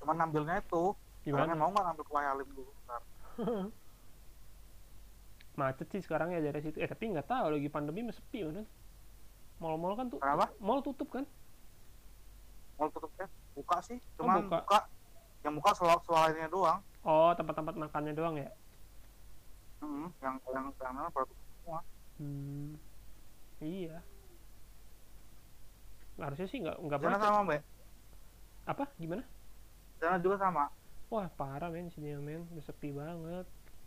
Cuman 0.01 0.15
ngambilnya 0.17 0.57
itu. 0.59 0.85
Gimana? 1.23 1.53
mau 1.53 1.69
nggak 1.69 1.85
ngambil 1.85 2.05
kuah 2.09 2.23
halim 2.25 2.49
dulu. 2.51 2.73
macet 5.57 5.89
sih 5.89 6.01
sekarang 6.01 6.31
ya 6.31 6.41
dari 6.41 6.61
situ 6.61 6.77
eh 6.79 6.87
tapi 6.87 7.09
nggak 7.11 7.27
tahu 7.27 7.57
lagi 7.57 7.69
pandemi 7.69 8.05
masih 8.05 8.21
sepi 8.21 8.45
bener 8.45 8.65
mall-mall 9.57 9.97
kan 9.97 10.07
tuh 10.07 10.21
Kenapa? 10.21 10.53
mall 10.61 10.81
tutup 10.81 11.09
kan 11.11 11.25
Mau 12.77 12.93
tutup 12.93 13.09
ya? 13.17 13.25
Buka 13.57 13.81
sih, 13.81 13.97
cuman 14.21 14.45
buka. 14.45 14.61
buka. 14.61 14.81
Yang 15.41 15.55
buka 15.57 15.71
soal 15.73 15.97
soalnya 16.05 16.45
doang. 16.47 16.77
oh 17.03 17.33
tempat-tempat 17.33 17.73
makannya 17.75 18.13
doang 18.13 18.37
ya 18.37 18.53
Hmm, 19.77 20.09
yang 20.21 20.37
yang 20.53 20.67
yang 20.73 20.95
tutup 21.11 21.37
semua. 21.57 21.81
hmm. 22.17 22.77
iya 23.61 24.01
harusnya 26.17 26.49
sih 26.49 26.59
nggak 26.61 26.77
nggak 26.81 26.99
macet 26.99 27.21
sama 27.23 27.41
mbak. 27.45 27.61
apa 28.67 28.85
gimana 28.97 29.23
sana 29.97 30.17
juga 30.19 30.37
sama. 30.37 30.65
wah 31.09 31.29
parah 31.31 31.69
men 31.69 31.89
sini 31.89 32.17
men 32.17 32.45
udah 32.51 32.65
sepi 32.65 32.89
banget 32.91 33.47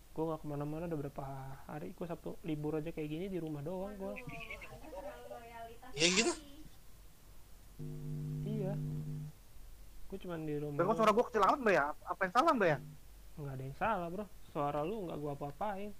gue 0.09 0.23
nggak 0.25 0.39
ke 0.41 0.47
mana-mana 0.49 0.83
udah 0.89 0.99
berapa 0.99 1.23
hari 1.65 1.93
gue 1.93 2.05
sabtu 2.05 2.35
libur 2.43 2.75
aja 2.75 2.89
kayak 2.91 3.09
gini 3.09 3.25
di 3.29 3.39
rumah 3.39 3.61
doang 3.61 3.93
gue 3.95 4.13
Ya 5.97 6.05
gitu. 6.05 6.31
iya 8.45 8.73
gue 10.09 10.17
cuman 10.19 10.39
di 10.43 10.55
rumah 10.57 10.77
kok 10.79 10.95
suara 10.97 11.11
gua 11.13 11.25
kecil 11.29 11.41
amat 11.45 11.59
mbak 11.61 11.73
ya? 11.73 11.85
Apa 12.05 12.21
yang 12.25 12.33
salah 12.33 12.51
mbak 12.53 12.69
ya? 12.69 12.77
nggak 13.39 13.53
ada 13.55 13.63
yang 13.63 13.77
salah 13.77 14.07
bro 14.09 14.25
suara 14.49 14.79
lu 14.83 15.05
nggak 15.07 15.17
gua 15.17 15.31
apa-apain 15.37 15.91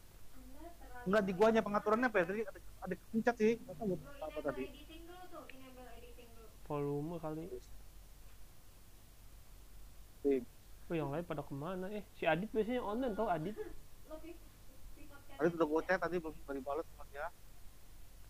Enggak 1.08 1.24
di 1.24 1.32
guanya 1.32 1.64
pengaturannya 1.64 2.12
apa 2.12 2.18
ya? 2.20 2.26
Tadi 2.28 2.42
ada, 2.44 2.60
ada 2.84 2.96
sih. 3.40 3.56
Nggak 3.56 3.98
apa 4.20 4.40
tadi. 4.44 4.64
volume 6.68 7.16
kali 7.18 7.46
Sih. 10.22 10.44
oh 10.86 10.94
yang 10.94 11.10
lain 11.10 11.26
pada 11.26 11.42
ke 11.42 11.54
mana 11.56 11.90
eh 11.90 12.06
si 12.14 12.30
Adit 12.30 12.52
biasanya 12.54 12.84
online 12.86 13.16
tau 13.18 13.26
Adit 13.26 13.58
Tadi 15.40 15.56
udah 15.56 15.68
gua 15.70 15.82
chat 15.88 16.00
tadi 16.02 16.20
belum 16.20 16.36
belum 16.44 16.56
dibalas 16.60 16.86
sama 16.92 17.04
dia. 17.14 17.28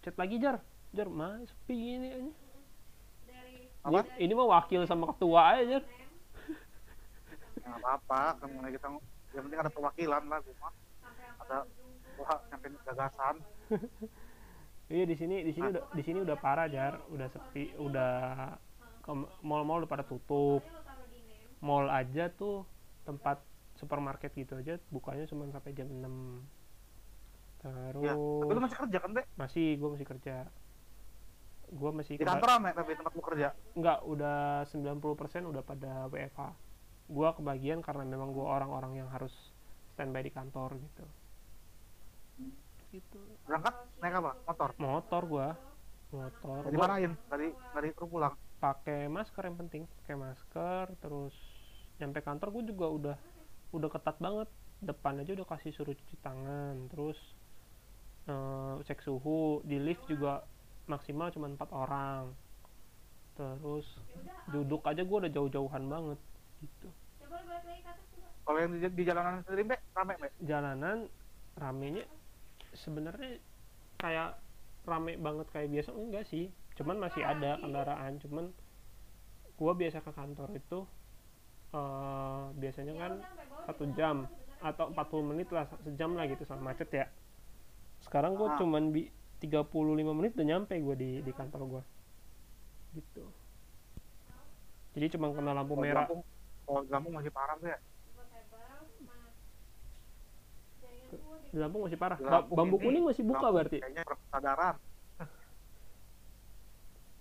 chat 0.03 0.15
lagi 0.15 0.36
jar. 0.38 0.57
Jar 0.93 1.07
mah 1.07 1.38
sepi 1.45 1.75
gini 1.75 2.07
aja 2.09 2.31
Apa? 3.86 4.01
Ini- 4.03 4.29
ini 4.29 4.33
mah 4.36 4.48
wakil 4.50 4.81
sama 4.86 5.09
ketua 5.13 5.41
aja 5.55 5.63
jar. 5.77 5.83
Ya, 7.59 7.65
nggak 7.69 7.79
apa-apa, 7.79 8.21
kan 8.41 8.48
mulai 8.50 8.71
kita 8.74 8.88
yang 9.29 9.43
penting 9.45 9.59
ada 9.62 9.71
perwakilan 9.71 10.24
lah 10.25 10.39
gua 10.41 10.55
mah. 10.59 10.74
Ada 11.45 11.57
wah 12.19 12.38
nyampein 12.50 12.74
gagasan. 12.86 13.36
iya 14.93 15.03
di 15.05 15.15
sini 15.15 15.45
di 15.45 15.51
sini 15.53 15.67
udah 15.69 15.83
di 15.93 16.03
sini 16.03 16.17
udah 16.21 16.38
parah 16.38 16.67
jar. 16.69 16.93
Udah 17.09 17.27
sepi 17.29 17.74
udah 17.77 18.12
ke- 19.01 19.29
mall-mall 19.41 19.81
udah 19.86 19.91
pada 19.91 20.05
tutup. 20.05 20.62
Mall 21.59 21.91
aja 21.91 22.31
tuh 22.31 22.63
tempat 23.03 23.41
supermarket 23.79 24.36
gitu 24.36 24.59
aja 24.59 24.75
bukanya 24.91 25.24
cuma 25.25 25.48
sampai 25.48 25.71
jam 25.71 25.88
6 25.88 26.03
terus 27.59 28.03
Ya, 28.03 28.15
tapi 28.15 28.51
lu 28.55 28.62
masih 28.63 28.77
kerja 28.79 28.98
kan, 29.03 29.12
Be? 29.15 29.24
masih 29.36 29.65
gue 29.79 29.89
masih 29.95 30.07
kerja 30.07 30.36
gue 31.69 31.91
masih 31.93 32.13
Di 32.17 32.25
kantor 32.25 32.50
rame 32.50 32.69
tapi 32.74 32.98
tempat 32.98 33.13
lu 33.13 33.21
kerja. 33.21 33.53
Enggak, 33.77 34.01
udah 34.01 34.65
90% 34.65 35.53
udah 35.53 35.63
pada 35.63 36.09
WFH. 36.09 36.41
Gua 37.09 37.29
kebagian 37.33 37.81
karena 37.81 38.05
memang 38.05 38.33
gua 38.33 38.57
orang-orang 38.62 39.01
yang 39.01 39.09
harus 39.09 39.33
standby 39.93 40.25
di 40.25 40.33
kantor 40.33 40.77
gitu. 40.77 41.05
Gitu. 42.89 43.21
Berangkat 43.45 43.86
naik 44.01 44.15
apa? 44.17 44.31
Motor. 44.45 44.69
Motor 44.81 45.21
gua. 45.29 45.48
Motor. 46.09 46.62
Dari 46.65 46.75
Gua 46.77 46.86
marahin, 46.89 47.13
dari 47.29 47.48
dari 47.53 47.89
terus 47.93 48.09
pulang. 48.09 48.33
pakai 48.59 49.07
masker 49.07 49.43
yang 49.45 49.57
penting, 49.57 49.81
pakai 50.03 50.15
masker 50.19 50.86
terus 51.00 51.38
nyampe 52.01 52.19
kantor 52.25 52.50
gua 52.50 52.63
juga 52.65 52.88
udah 52.89 53.17
udah 53.75 53.89
ketat 53.91 54.17
banget. 54.17 54.49
Depan 54.79 55.19
aja 55.19 55.35
udah 55.35 55.47
kasih 55.47 55.75
suruh 55.75 55.91
cuci 55.91 56.15
tangan, 56.23 56.88
terus 56.88 57.19
eh, 58.31 58.75
cek 58.88 59.03
suhu, 59.03 59.59
di 59.67 59.75
lift 59.75 60.07
juga 60.07 60.47
maksimal 60.88 61.29
cuma 61.35 61.51
empat 61.51 61.69
orang. 61.75 62.31
Terus 63.35 63.88
duduk 64.51 64.83
aja 64.88 65.03
gua 65.03 65.27
udah 65.27 65.31
jauh-jauhan 65.31 65.83
banget 65.88 66.19
gitu. 66.63 66.89
Kalau 68.47 68.57
yang 68.57 68.71
di, 68.73 68.81
di 68.81 69.03
jalanan 69.05 69.45
sendiri, 69.45 69.63
Be, 69.69 69.77
rame, 69.93 70.13
Be. 70.17 70.27
jalanan 70.41 70.97
ramenya 71.59 72.07
sebenarnya 72.73 73.39
kayak 73.99 74.39
rame 74.88 75.19
banget 75.19 75.47
kayak 75.51 75.69
biasa 75.69 75.91
enggak 75.91 76.25
sih 76.31 76.47
cuman 76.79 76.97
masih 76.97 77.21
ada 77.21 77.59
kendaraan 77.59 78.15
cuman 78.23 78.45
gua 79.59 79.75
biasa 79.75 79.99
ke 79.99 80.11
kantor 80.15 80.49
itu 80.55 80.79
eh, 81.75 82.43
biasanya 82.55 82.93
kan 82.95 83.11
satu 83.69 83.85
jam 83.93 84.25
atau 84.59 84.89
40 84.91 85.29
menit 85.29 85.47
lah 85.53 85.69
sejam 85.85 86.17
lah 86.17 86.25
gitu 86.25 86.43
sama 86.43 86.73
macet 86.73 86.89
ya 86.89 87.05
sekarang 88.03 88.33
gua 88.33 88.55
Ah. 88.55 88.57
cuman 88.57 88.89
bi 88.89 89.07
35 89.39 90.11
menit 90.11 90.33
udah 90.35 90.47
nyampe 90.49 90.75
gua 90.81 90.95
di 90.97 91.21
di 91.21 91.31
kantor 91.31 91.61
gua 91.69 91.81
gitu 92.97 93.23
jadi 94.97 95.05
cuma 95.15 95.29
kena 95.31 95.53
lampu 95.53 95.77
di 95.77 95.81
merah 95.85 96.09
kalau 96.69 96.85
di 96.85 96.89
Lampung 96.93 97.13
masih 97.17 97.33
parah, 97.33 97.57
Be. 97.57 97.73
di 101.49 101.57
Lampung 101.57 101.81
masih 101.89 101.97
parah 101.97 102.17
Lampung 102.21 102.53
bambu 102.53 102.77
ini, 102.77 102.83
kuning 102.85 103.03
masih 103.09 103.23
buka 103.25 103.38
Lampung 103.41 103.55
berarti 103.57 103.77
Kayaknya 103.81 104.03
kesadaran. 104.05 104.75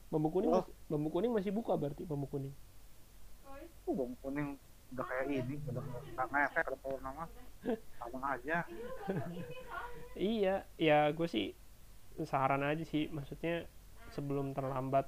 Bambu 0.08 0.28
kuning, 0.32 0.48
Oh. 0.48 0.64
masih, 0.64 0.72
bambu 0.88 1.08
kuning 1.12 1.32
masih 1.32 1.52
buka 1.52 1.72
berarti 1.76 2.02
bambu 2.08 2.26
kuning. 2.28 2.52
Uh, 3.88 3.92
bawang 3.92 4.16
kuning 4.20 4.48
udah 4.92 5.04
kayak 5.08 5.24
ini, 5.28 5.54
udah 5.70 5.82
nggak 6.14 6.26
ngefek 6.32 6.64
ada 6.68 6.78
pohon 6.82 7.00
nama. 7.04 7.24
Sama 7.98 8.26
aja. 8.38 8.58
Iya, 10.18 10.66
ya 10.86 10.94
gue 11.14 11.28
sih 11.34 11.44
saran 12.26 12.62
aja 12.66 12.84
sih, 12.92 13.02
maksudnya 13.16 13.52
sebelum 14.14 14.46
terlambat 14.56 15.06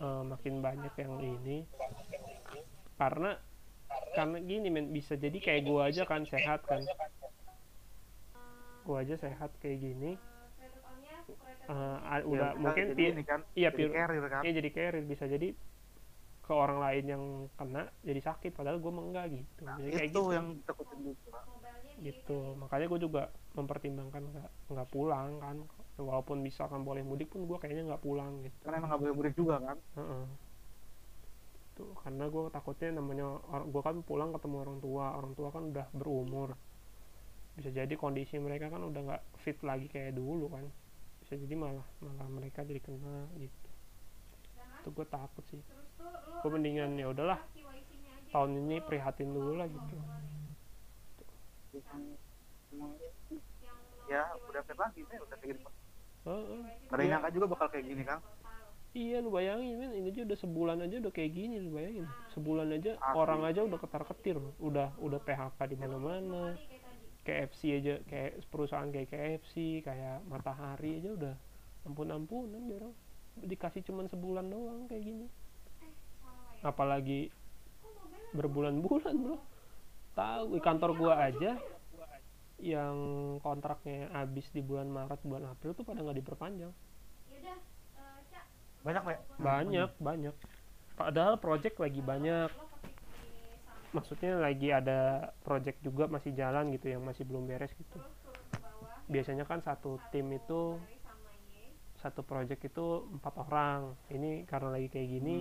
eh, 0.00 0.22
makin 0.30 0.54
banyak 0.66 0.92
yang 1.02 1.14
ini, 1.20 1.56
karena 2.98 3.30
karena 4.14 4.38
gini 4.42 4.68
men 4.70 4.86
bisa 4.96 5.14
jadi 5.18 5.38
kayak 5.38 5.62
gue 5.68 5.80
aja 5.88 6.02
kan 6.06 6.22
sehat 6.26 6.60
kan, 6.70 6.82
gue 8.84 8.96
aja 9.00 9.14
sehat 9.16 9.50
kayak 9.62 9.78
gini, 9.80 10.10
a- 11.68 12.24
udah 12.24 12.50
Ya, 12.52 12.60
mungkin 12.60 12.84
jadi 12.92 13.02
ini 13.16 13.22
kan, 13.24 13.40
iya 13.56 13.68
jadi 13.72 13.84
carrier 13.90 14.26
kan. 14.28 14.42
Iya 14.44 14.52
jadi 14.60 14.70
carrier 14.76 15.04
bisa 15.08 15.24
jadi 15.24 15.48
ke 16.44 16.52
orang 16.52 16.78
lain 16.84 17.04
yang 17.08 17.24
kena 17.56 17.82
jadi 18.04 18.20
sakit 18.20 18.52
padahal 18.52 18.76
gue 18.84 18.92
enggak 18.92 19.26
gitu. 19.32 19.62
Nah, 19.64 19.76
Jadi 19.80 19.90
kayak 19.96 20.08
itu 20.12 20.20
gitu. 20.20 20.34
yang 20.36 20.46
ditakutin 20.60 20.98
juga. 21.08 21.38
gitu 21.94 22.58
makanya 22.58 22.86
gue 22.90 23.00
juga 23.06 23.22
mempertimbangkan 23.54 24.22
nggak 24.34 24.48
nggak 24.74 24.88
pulang 24.90 25.30
kan 25.38 25.56
walaupun 25.94 26.42
misalkan 26.42 26.82
boleh 26.82 27.06
mudik 27.06 27.30
pun 27.30 27.46
gue 27.46 27.56
kayaknya 27.62 27.86
nggak 27.94 28.02
pulang 28.02 28.42
gitu 28.42 28.56
Karena 28.66 28.76
emang 28.82 28.88
nggak 28.90 29.00
boleh 29.06 29.14
mudik 29.14 29.34
juga 29.38 29.56
kan. 29.62 29.76
Heeh. 29.94 30.24
Tuh, 31.74 31.90
karena 32.02 32.24
gue 32.30 32.42
takutnya 32.54 32.88
namanya 32.98 33.26
gue 33.72 33.82
kan 33.82 33.96
pulang 34.08 34.30
ketemu 34.34 34.56
orang 34.62 34.78
tua 34.84 35.04
orang 35.18 35.32
tua 35.38 35.48
kan 35.54 35.62
udah 35.74 35.86
berumur 35.90 36.48
bisa 37.54 37.70
jadi 37.70 37.94
kondisi 37.94 38.34
mereka 38.42 38.66
kan 38.74 38.82
udah 38.90 39.00
nggak 39.06 39.22
fit 39.42 39.58
lagi 39.62 39.86
kayak 39.86 40.12
dulu 40.18 40.46
kan 40.50 40.66
bisa 41.22 41.34
jadi 41.38 41.54
malah 41.54 41.86
malah 42.02 42.28
mereka 42.30 42.60
jadi 42.66 42.80
kena 42.82 43.30
gitu 43.38 43.68
itu 44.82 44.88
gue 44.92 45.06
takut 45.08 45.44
sih 45.50 45.62
gue 46.42 46.50
mendingan 46.50 46.96
ya 46.98 47.06
udahlah. 47.08 47.40
Tahun 48.30 48.50
ini 48.50 48.82
prihatin 48.82 49.30
dulu 49.30 49.56
lah 49.56 49.66
gitu. 49.70 49.96
Ya, 54.04 54.22
udah 54.50 54.62
fit 54.66 54.78
lagi 54.78 55.00
nih, 55.06 55.18
udah 55.22 55.36
kayak 55.40 55.56
gini. 55.56 55.62
Gak 56.24 56.94
ada 56.96 57.02
yang 57.04 57.12
nyangka 57.18 57.30
juga 57.32 57.46
bakal 57.52 57.66
kayak 57.72 57.84
gini 57.88 58.02
kan. 58.04 58.18
Iya 58.94 59.18
lu 59.26 59.34
bayangin 59.34 59.74
men 59.74 59.90
ini 59.90 60.14
aja 60.14 60.22
udah 60.22 60.38
sebulan 60.38 60.78
aja 60.86 61.02
udah 61.02 61.10
kayak 61.10 61.34
gini 61.34 61.58
lu 61.58 61.74
bayangin. 61.74 62.06
Sebulan 62.30 62.70
aja 62.70 62.94
Asli. 63.02 63.18
orang 63.18 63.42
aja 63.42 63.60
udah 63.66 63.78
ketar 63.82 64.06
ketir 64.06 64.38
udah 64.62 64.94
udah 65.02 65.18
PHK 65.18 65.58
di 65.66 65.76
mana 65.82 65.98
mana 65.98 66.54
KFC 67.26 67.82
aja 67.82 67.98
kayak 68.06 68.46
perusahaan 68.54 68.86
kayak 68.94 69.10
KFC 69.10 69.82
kayak 69.82 70.22
Matahari 70.30 71.02
aja 71.02 71.10
udah 71.10 71.34
ampun 71.82 72.08
ampunan 72.14 72.62
dia 72.70 72.78
orang 72.78 72.94
dikasih 73.34 73.82
cuman 73.82 74.06
sebulan 74.06 74.46
doang 74.46 74.86
kayak 74.86 75.02
gini 75.02 75.26
apalagi 76.64 77.28
berbulan-bulan 78.34 79.14
bro. 79.14 79.38
Tahu 80.14 80.56
di 80.56 80.60
kantor 80.62 80.90
gua 80.96 81.14
aja 81.20 81.60
yang 82.62 82.96
kontraknya 83.42 84.08
habis 84.14 84.46
di 84.54 84.62
bulan 84.62 84.88
Maret 84.88 85.20
bulan 85.26 85.52
April 85.52 85.76
tuh 85.76 85.84
pada 85.84 86.00
nggak 86.00 86.18
diperpanjang. 86.22 86.72
Banyak, 88.84 89.02
Be. 89.04 89.16
banyak 89.40 89.90
banyak. 89.96 90.34
Padahal 90.94 91.40
project 91.40 91.80
lagi 91.80 92.04
banyak. 92.04 92.52
Maksudnya 93.94 94.42
lagi 94.42 94.74
ada 94.74 95.32
project 95.46 95.80
juga 95.80 96.10
masih 96.10 96.34
jalan 96.34 96.74
gitu 96.74 96.92
yang 96.92 97.02
masih 97.02 97.24
belum 97.24 97.46
beres 97.46 97.72
gitu. 97.74 97.98
Biasanya 99.08 99.46
kan 99.46 99.62
satu 99.62 100.02
tim 100.10 100.28
itu 100.34 100.78
satu 102.02 102.20
project 102.20 102.60
itu 102.60 103.08
empat 103.18 103.34
orang. 103.40 103.96
Ini 104.12 104.44
karena 104.44 104.76
lagi 104.76 104.92
kayak 104.92 105.08
gini 105.08 105.36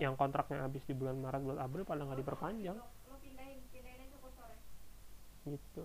yang 0.00 0.16
kontraknya 0.16 0.64
habis 0.64 0.80
di 0.88 0.96
bulan 0.96 1.20
Maret 1.20 1.44
bulan 1.44 1.60
April 1.60 1.84
pada 1.84 2.08
nggak 2.08 2.20
diperpanjang. 2.24 2.78
Gitu. 5.44 5.82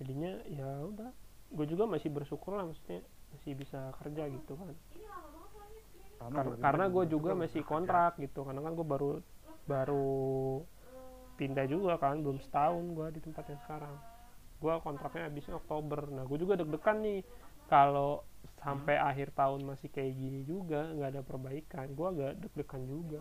Jadinya 0.00 0.32
ya 0.48 0.70
udah. 0.80 1.10
Gue 1.52 1.66
juga 1.68 1.84
masih 1.84 2.08
bersyukur 2.08 2.56
lah 2.56 2.64
maksudnya 2.64 3.04
masih 3.36 3.52
bisa 3.52 3.92
kerja 4.00 4.22
gitu 4.32 4.52
kan. 4.56 4.72
Kar- 6.16 6.56
karena 6.64 6.84
gue 6.88 7.04
juga 7.12 7.30
masih 7.36 7.60
kontrak 7.68 8.16
gitu. 8.16 8.40
Karena 8.48 8.60
kan 8.64 8.72
gue 8.72 8.86
baru 8.88 9.10
baru 9.68 10.08
pindah. 11.36 11.68
juga 11.68 12.00
kan 12.00 12.24
belum 12.24 12.40
setahun 12.40 12.84
gue 12.96 13.06
di 13.12 13.20
tempat 13.20 13.44
yang 13.52 13.60
sekarang. 13.68 13.94
Gue 14.56 14.72
kontraknya 14.80 15.28
habisnya 15.28 15.60
Oktober. 15.60 16.08
Nah 16.08 16.24
gue 16.24 16.38
juga 16.40 16.56
deg-degan 16.56 17.04
nih. 17.04 17.20
Kalau 17.68 18.24
sampai 18.60 18.96
akhir 18.98 19.34
tahun 19.34 19.62
masih 19.66 19.88
kayak 19.90 20.12
gini 20.14 20.40
juga 20.46 20.90
nggak 20.94 21.10
ada 21.14 21.22
perbaikan. 21.22 21.86
Gue 21.92 22.06
agak 22.12 22.32
deg-degan 22.42 22.82
juga. 22.86 23.20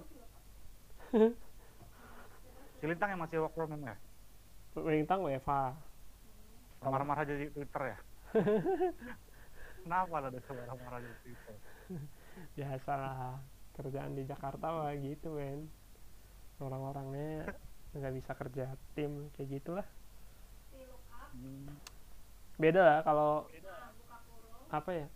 Cilintang 2.79 3.09
yang 3.15 3.21
masih 3.23 3.37
work 3.41 3.53
from 3.55 3.71
home 3.71 3.85
ya? 3.87 3.95
Lintang 4.75 5.23
WFA 5.23 5.71
marah-marah 6.83 7.23
aja 7.25 7.33
di 7.33 7.47
Twitter 7.49 7.95
ya? 7.95 7.97
Kenapa 9.85 10.17
lo 10.21 10.27
ada 10.29 10.39
marah-marah 10.41 10.99
di 11.01 11.13
Twitter? 11.23 11.55
Biasalah 12.57 13.39
kerjaan 13.77 14.13
di 14.17 14.23
Jakarta 14.27 14.67
lah 14.69 14.93
gitu 14.97 15.39
men. 15.39 15.65
Orang-orangnya 16.59 17.55
nggak 17.95 18.13
bisa 18.15 18.31
kerja 18.35 18.75
tim 18.93 19.31
kayak 19.33 19.61
gitulah. 19.61 19.87
Hmm. 21.35 21.67
beda 22.55 22.79
lah 22.79 22.99
kalau 23.03 23.43
apa 24.71 24.91
ya 24.91 25.07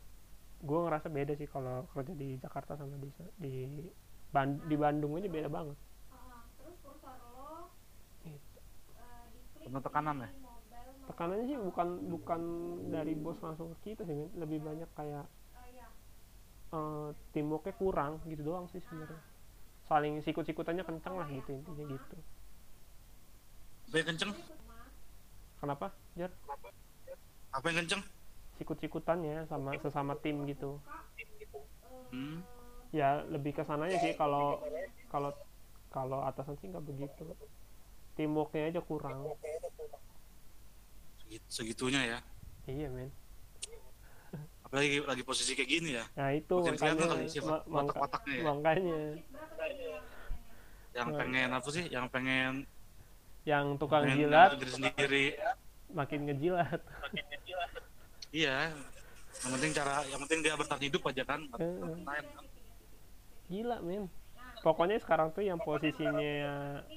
gue 0.60 0.80
ngerasa 0.86 1.08
beda 1.08 1.34
sih 1.40 1.48
kalau 1.48 1.88
kerja 1.96 2.14
di 2.14 2.36
Jakarta 2.38 2.76
sama 2.76 3.00
di 3.00 3.10
di 3.40 3.54
Ban- 4.30 4.62
di 4.68 4.76
Bandung 4.76 5.16
aja 5.18 5.30
beda 5.32 5.50
banget. 5.50 5.78
Gitu. 8.22 8.60
penuh 9.66 9.82
tekanan 9.82 10.18
ya? 10.22 10.30
tekanannya 11.10 11.46
sih 11.50 11.58
bukan 11.58 11.88
bukan 12.06 12.42
dari 12.94 13.14
bos 13.18 13.42
langsung 13.42 13.74
ke 13.74 13.94
kita 13.94 14.06
sih 14.06 14.30
lebih 14.38 14.62
banyak 14.62 14.90
kayak 14.94 15.26
eh 16.70 17.08
teamworknya 17.34 17.74
kurang 17.82 18.22
gitu 18.30 18.42
doang 18.46 18.70
sih 18.70 18.78
sebenarnya. 18.86 19.18
Saling 19.90 20.22
sikut-sikutannya 20.22 20.86
kencang 20.86 21.18
lah 21.18 21.26
gitu 21.34 21.50
intinya 21.50 21.86
gitu. 21.90 22.18
Apa 23.90 23.96
yang 23.98 24.08
kenceng? 24.14 24.32
kenapa 25.60 25.92
jar? 26.16 26.32
Apa 27.52 27.66
yang 27.74 27.78
kenceng? 27.84 28.02
Sikut-sikutannya 28.60 29.48
sama 29.48 29.74
sesama 29.80 30.14
tim 30.16 30.44
gitu 30.44 30.78
Hmm. 32.10 32.42
ya 32.90 33.22
lebih 33.24 33.54
ke 33.54 33.64
sananya 33.64 33.96
sih 33.98 34.14
kalau 34.14 34.58
kalau 35.08 35.30
kalau 35.88 36.20
atasan 36.22 36.58
sih 36.58 36.68
nggak 36.68 36.84
begitu 36.84 37.26
teamworknya 38.14 38.68
aja 38.68 38.82
kurang 38.82 39.30
Segit- 41.20 41.48
segitunya 41.48 42.02
ya. 42.08 42.20
iya 42.66 42.90
men 42.90 43.10
Apalagi 44.62 45.02
lagi 45.02 45.24
posisi 45.24 45.54
kayak 45.54 45.66
gini 45.68 45.90
ya. 45.96 46.06
nah 46.14 46.30
itu 46.30 46.54
Makin 46.56 46.74
makanya 46.76 47.06
kali 47.08 47.26
sifat 47.26 47.62
ma- 47.66 47.82
mangka- 47.82 47.98
watak-wataknya 47.98 48.36
ya. 48.36 48.44
makanya 48.46 49.00
Yang 50.90 51.10
pengen 51.16 51.50
apa 51.52 51.68
sih? 51.70 51.86
Yang 51.88 52.06
pengen 52.10 52.54
yang 53.46 53.66
tukang 53.78 54.04
pengen 54.04 54.18
jilat 54.20 54.50
nyamain 54.50 54.60
diri 54.60 54.72
sendiri. 54.72 55.26
makin 55.90 56.20
ngejilat 56.24 56.82
Iya. 58.30 58.72
Yang 59.40 59.52
penting 59.56 59.72
cara, 59.74 59.96
yang 60.10 60.20
penting 60.26 60.40
dia 60.44 60.54
bertahan 60.58 60.84
hidup 60.84 61.02
aja 61.06 61.24
kan. 61.26 61.42
Kan. 61.54 61.96
gila 63.50 63.82
men 63.82 64.06
pokoknya 64.62 65.02
sekarang 65.02 65.34
tuh 65.34 65.42
yang 65.42 65.58
posisinya 65.58 66.34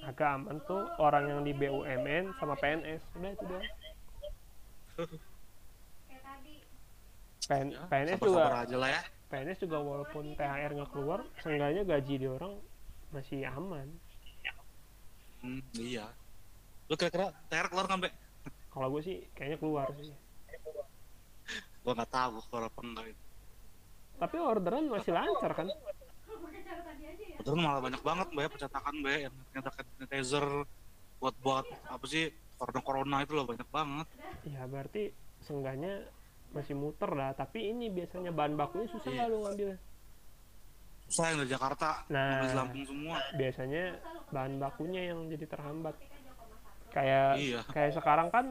agak 0.05 0.37
aman 0.37 0.61
tuh 0.69 0.85
orang 1.01 1.25
yang 1.33 1.41
di 1.41 1.57
BUMN 1.57 2.37
sama 2.37 2.53
PNS 2.61 3.01
udah 3.17 3.31
itu 3.33 3.45
doang 3.49 3.65
PN, 7.43 7.69
Ya, 7.75 7.81
PNS 7.91 8.21
sabar-sabar 8.21 8.53
juga 8.53 8.63
aja 8.63 8.77
lah 8.79 8.91
ya. 8.93 9.03
PNS 9.33 9.59
juga 9.65 9.79
walaupun 9.83 10.25
THR 10.37 10.71
nggak 10.77 10.91
keluar 10.93 11.25
seenggaknya 11.41 11.83
gaji 11.89 12.15
di 12.21 12.29
orang 12.29 12.55
masih 13.11 13.49
aman 13.49 13.89
Hmm, 15.43 15.59
iya. 15.75 16.07
Lu 16.87 16.95
kira-kira 16.95 17.35
THR 17.51 17.67
keluar 17.67 17.91
kan, 17.91 17.99
Be? 17.99 18.15
kalau 18.71 18.95
gue 18.95 19.03
sih 19.03 19.27
kayaknya 19.35 19.59
keluar 19.59 19.91
sih 19.99 20.15
Gua 21.83 21.93
nggak 21.93 22.11
tahu 22.11 22.35
keluar 22.47 22.65
apa 22.67 22.81
enggak 22.81 23.07
itu. 23.09 23.23
tapi 24.15 24.37
orderan 24.39 24.87
masih 24.87 25.11
lancar 25.11 25.51
kan 25.53 25.67
Betul 27.35 27.59
malah 27.59 27.83
banyak 27.83 27.99
banget, 28.01 28.29
Be, 28.31 28.47
percetakan, 28.47 28.95
Be, 29.01 29.27
yang 29.27 29.35
nyetakan 29.51 29.83
sanitizer 29.91 30.47
buat 31.19 31.35
buat 31.39 31.67
apa 31.85 32.05
sih 32.05 32.31
corona 32.55 32.81
corona 32.81 33.17
itu 33.21 33.33
loh 33.33 33.43
banyak 33.45 33.67
banget. 33.69 34.07
ya 34.45 34.63
berarti 34.65 35.11
seenggaknya 35.41 36.07
masih 36.53 36.75
muter 36.75 37.11
lah 37.11 37.33
tapi 37.33 37.69
ini 37.69 37.89
biasanya 37.89 38.31
bahan 38.31 38.55
bakunya 38.55 38.87
susah 38.89 39.09
Iya. 39.09 39.19
lah 39.19 39.27
lu 39.27 39.39
ngambil 39.43 39.69
Susah 41.05 41.25
yang 41.27 41.39
dari 41.41 41.51
Jakarta, 41.51 41.89
Nah. 42.09 42.47
Lampung 42.55 42.85
semua. 42.85 43.17
biasanya 43.35 43.85
bahan 44.31 44.55
bakunya 44.57 45.03
yang 45.09 45.19
jadi 45.27 45.45
terhambat 45.47 45.95
kayak 46.89 47.31
Iya. 47.37 47.61
kayak 47.69 47.91
sekarang 47.93 48.29
kan 48.29 48.47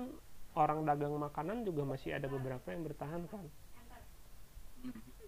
orang 0.55 0.83
dagang 0.83 1.15
makanan 1.15 1.63
juga 1.63 1.87
masih 1.87 2.15
ada 2.15 2.27
beberapa 2.27 2.71
yang 2.71 2.83
bertahan 2.83 3.23
kan 3.31 3.45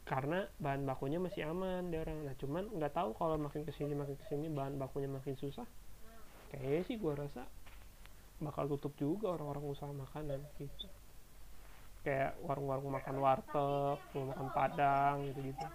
karena 0.04 0.52
bahan 0.60 0.84
bakunya 0.84 1.16
masih 1.16 1.48
aman 1.48 1.88
di 1.88 1.96
orang 1.96 2.28
nah 2.28 2.36
cuman 2.36 2.68
nggak 2.76 2.92
tahu 2.92 3.16
kalau 3.16 3.40
makin 3.40 3.64
ke 3.64 3.72
sini 3.72 3.96
makin 3.96 4.20
ke 4.20 4.26
sini 4.28 4.52
bahan 4.52 4.76
bakunya 4.76 5.08
makin 5.08 5.36
susah. 5.40 5.64
Kayaknya 6.52 6.82
sih 6.86 6.96
gua 7.00 7.16
rasa 7.18 7.48
bakal 8.44 8.68
tutup 8.68 8.94
juga 9.00 9.32
orang-orang 9.32 9.64
usaha 9.64 9.90
makanan 9.90 10.44
gitu. 10.60 10.92
Kayak 12.04 12.36
warung-warung 12.44 12.92
makan 12.92 13.16
warteg 13.24 13.98
warung 14.12 14.30
makan 14.36 14.48
padang 14.52 15.16
gitu 15.32 15.40
gitu 15.40 15.66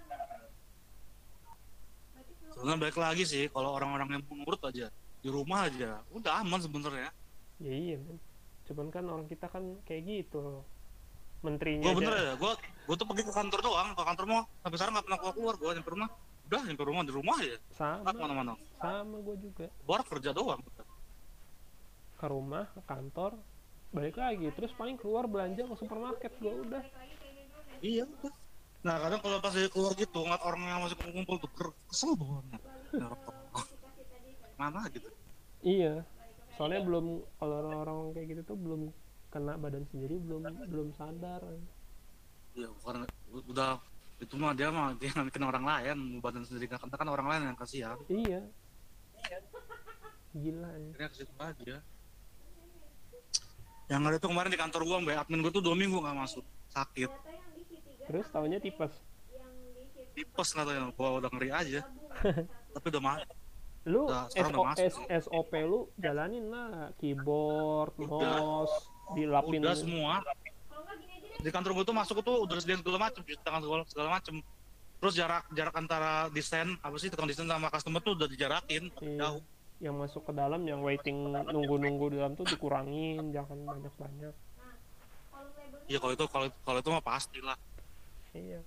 Sebenarnya 2.53 2.79
balik 2.85 2.97
lagi 3.01 3.23
sih 3.25 3.49
kalau 3.49 3.73
orang-orang 3.73 4.21
yang 4.21 4.23
nurut 4.29 4.61
aja 4.61 4.93
di 5.19 5.29
rumah 5.33 5.65
aja 5.65 6.05
udah 6.13 6.45
aman 6.45 6.61
sebenarnya. 6.61 7.09
ya 7.59 7.73
iya 7.73 7.97
men 7.97 8.28
cuman 8.69 8.93
kan 8.93 9.03
orang 9.09 9.25
kita 9.25 9.49
kan 9.49 9.81
kayak 9.89 10.05
gitu. 10.05 10.61
Menterinya 11.41 11.89
Gue 11.89 12.03
bener 12.03 12.13
ya, 12.13 12.33
gue 12.37 12.51
gue 12.85 12.95
tuh 12.99 13.07
pergi 13.09 13.23
ke 13.25 13.33
kantor 13.33 13.59
doang, 13.65 13.89
ke 13.97 14.03
kantor 14.05 14.25
mau 14.29 14.41
sampai 14.61 14.77
sekarang 14.77 14.93
nggak 14.93 15.05
pernah 15.09 15.19
keluar 15.23 15.35
keluar, 15.39 15.55
gue 15.57 15.69
nyampe 15.79 15.91
rumah, 15.95 16.09
udah 16.51 16.61
nyampe 16.67 16.83
rumah 16.83 17.03
di 17.07 17.13
rumah 17.15 17.35
aja, 17.39 17.57
sama. 17.73 17.97
Nggak 18.03 18.13
ke 18.13 18.21
mana-mana, 18.21 18.53
sama 18.77 19.15
gue 19.23 19.35
juga. 19.41 19.65
Keluar 19.81 20.01
kerja 20.05 20.29
doang. 20.35 20.61
ke 22.19 22.27
rumah 22.27 22.67
ke 22.75 22.81
kantor 22.83 23.31
balik 23.95 24.19
lagi. 24.19 24.51
Terus 24.51 24.75
paling 24.75 24.99
keluar 24.99 25.23
belanja 25.25 25.63
ke 25.63 25.75
supermarket. 25.79 26.35
Gue 26.43 26.51
udah. 26.67 26.83
Iya 27.79 28.03
udah. 28.03 28.33
Nah 28.83 28.95
kadang 28.99 29.19
kalau 29.23 29.39
pas 29.39 29.55
keluar 29.55 29.95
gitu 29.95 30.19
ngeliat 30.19 30.43
orang 30.43 30.61
yang 30.67 30.79
masih 30.83 30.99
kumpul 30.99 31.35
tuh 31.39 31.51
kesel 31.87 32.11
banget. 32.19 32.61
Ya? 32.91 33.07
Mana 34.59 34.83
gitu? 34.91 35.07
iya 35.63 36.03
soalnya 36.59 36.83
belum 36.83 37.23
kalau 37.39 37.55
orang-orang 37.63 38.19
kayak 38.19 38.27
gitu 38.35 38.41
tuh 38.51 38.57
belum 38.59 38.81
kena 39.31 39.55
badan 39.55 39.87
sendiri 39.87 40.19
belum 40.19 40.43
belum 40.67 40.91
sadar 40.91 41.39
Ya 42.57 42.67
bukan 42.67 43.07
udah 43.31 43.79
itu 44.19 44.35
mah 44.35 44.51
dia 44.51 44.67
mah 44.67 44.91
dia 44.99 45.15
nggak 45.15 45.31
kena 45.31 45.47
orang 45.47 45.63
lain, 45.63 46.19
badan 46.19 46.43
sendiri 46.43 46.67
nggak 46.67 46.83
kena 46.83 46.99
kan 46.99 47.07
orang 47.07 47.27
lain 47.31 47.41
yang 47.47 47.55
kasihan. 47.55 47.95
iya 48.11 48.43
gila 50.35 50.69
ya. 50.75 51.07
Aja. 51.39 51.77
Yang 53.87 54.01
ada 54.03 54.17
tuh 54.19 54.29
kemarin 54.35 54.51
di 54.51 54.59
kantor 54.59 54.81
gua, 54.83 54.97
mbak 54.99 55.23
admin 55.23 55.39
gua 55.39 55.53
tuh 55.55 55.63
dua 55.63 55.73
minggu 55.79 56.03
nggak 56.03 56.17
masuk, 56.19 56.43
sakit, 56.75 57.09
terus 58.05 58.27
tahunya 58.29 58.59
tipes 58.59 58.91
tipes 60.13 60.49
katanya, 60.51 60.91
gua 60.99 61.23
udah 61.23 61.31
ngeri 61.31 61.49
aja. 61.55 61.81
Tapi 62.75 62.85
udah 62.91 63.01
mah, 63.01 63.17
lu 63.87 64.11
sekarang 64.27 64.75
SO. 64.75 65.01
S- 65.07 65.25
SOP 65.25 65.53
lu 65.61 65.87
jalanin 65.95 66.47
lah 66.47 66.91
keyboard 66.97 67.95
mouse 67.95 68.73
dilapin 69.13 69.61
udah 69.61 69.73
semua. 69.73 70.19
Di 71.39 71.49
kantor 71.49 71.71
gua 71.73 71.85
tuh 71.85 71.95
masuk 71.95 72.19
tuh 72.19 72.43
udah 72.43 72.59
sediain 72.59 72.77
segala 72.77 72.99
macem, 72.99 73.23
cuci 73.23 73.39
tangan 73.39 73.63
segala, 73.63 73.81
segala 73.87 74.09
macem. 74.11 74.35
Terus 74.99 75.13
jarak 75.15 75.47
jarak 75.49 75.71
antara 75.73 76.11
desain 76.27 76.75
apa 76.77 76.95
sih 76.95 77.07
tukang 77.07 77.23
desain 77.25 77.47
sama 77.47 77.71
customer 77.71 77.99
tuh 77.99 78.13
udah 78.13 78.27
dijarakin 78.27 78.91
Iya. 78.99 79.17
jauh. 79.17 79.43
yang 79.79 79.95
masuk 79.95 80.27
ke 80.27 80.35
dalam 80.35 80.59
yang 80.67 80.83
waiting 80.83 81.15
nunggu-nunggu 81.31 82.11
di 82.11 82.19
dalam 82.19 82.35
tuh 82.35 82.43
dikurangin 82.43 83.31
jangan 83.31 83.63
banyak-banyak 83.63 84.35
Iya 85.87 85.97
kalau 85.97 86.13
itu 86.13 86.25
kalau 86.27 86.47
kalau 86.61 86.79
itu 86.83 86.89
mah 86.91 86.99
pasti 86.99 87.39
lah. 87.39 87.55
iya 88.29 88.59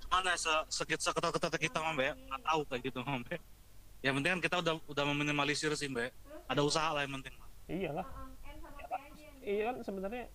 Cuman 0.00 0.22
ya 0.22 0.36
se 0.36 0.52
sekit 0.70 1.02
seketat-ketat 1.02 1.58
kita 1.58 1.82
mah 1.82 1.92
mbak, 1.92 2.14
nggak 2.14 2.40
tahu 2.42 2.60
kayak 2.64 2.82
gitu 2.84 2.98
mah 3.02 3.18
mbak. 3.18 3.42
Yang 4.02 4.14
penting 4.18 4.30
kan 4.34 4.40
kita 4.42 4.56
udah 4.60 4.74
udah 4.84 5.04
meminimalisir 5.08 5.70
sih 5.72 5.86
mbak. 5.86 6.10
Ada 6.46 6.60
usaha 6.60 6.90
lah 6.92 7.02
yang 7.06 7.14
penting. 7.22 7.34
iyalah 7.70 8.04
iya 9.42 9.70
kan 9.70 9.76
sebenarnya 9.80 10.26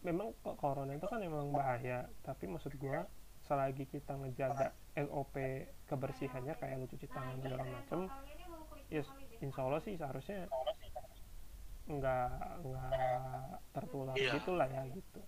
memang 0.00 0.30
kok 0.40 0.56
corona 0.56 0.94
itu 0.94 1.04
kan 1.04 1.18
memang 1.18 1.50
bahaya 1.50 2.06
tapi 2.22 2.46
maksud 2.46 2.72
gua 2.78 3.04
selagi 3.44 3.84
kita 3.86 4.14
ngejaga 4.16 4.70
SOP 4.96 5.34
kebersihannya 5.84 6.54
kayak 6.56 6.76
lu 6.78 6.86
cuci 6.88 7.06
tangan 7.10 7.36
segala 7.42 7.62
macem 7.66 8.00
ya 8.88 9.02
insya 9.38 9.60
Allah 9.60 9.80
sih 9.82 9.94
seharusnya 9.98 10.46
nggak 11.84 12.30
nggak 12.64 12.90
tertular 13.70 14.14
Iya. 14.16 14.32
gitu 14.40 14.52
lah 14.56 14.68
ya 14.70 14.82
gitu 14.88 15.20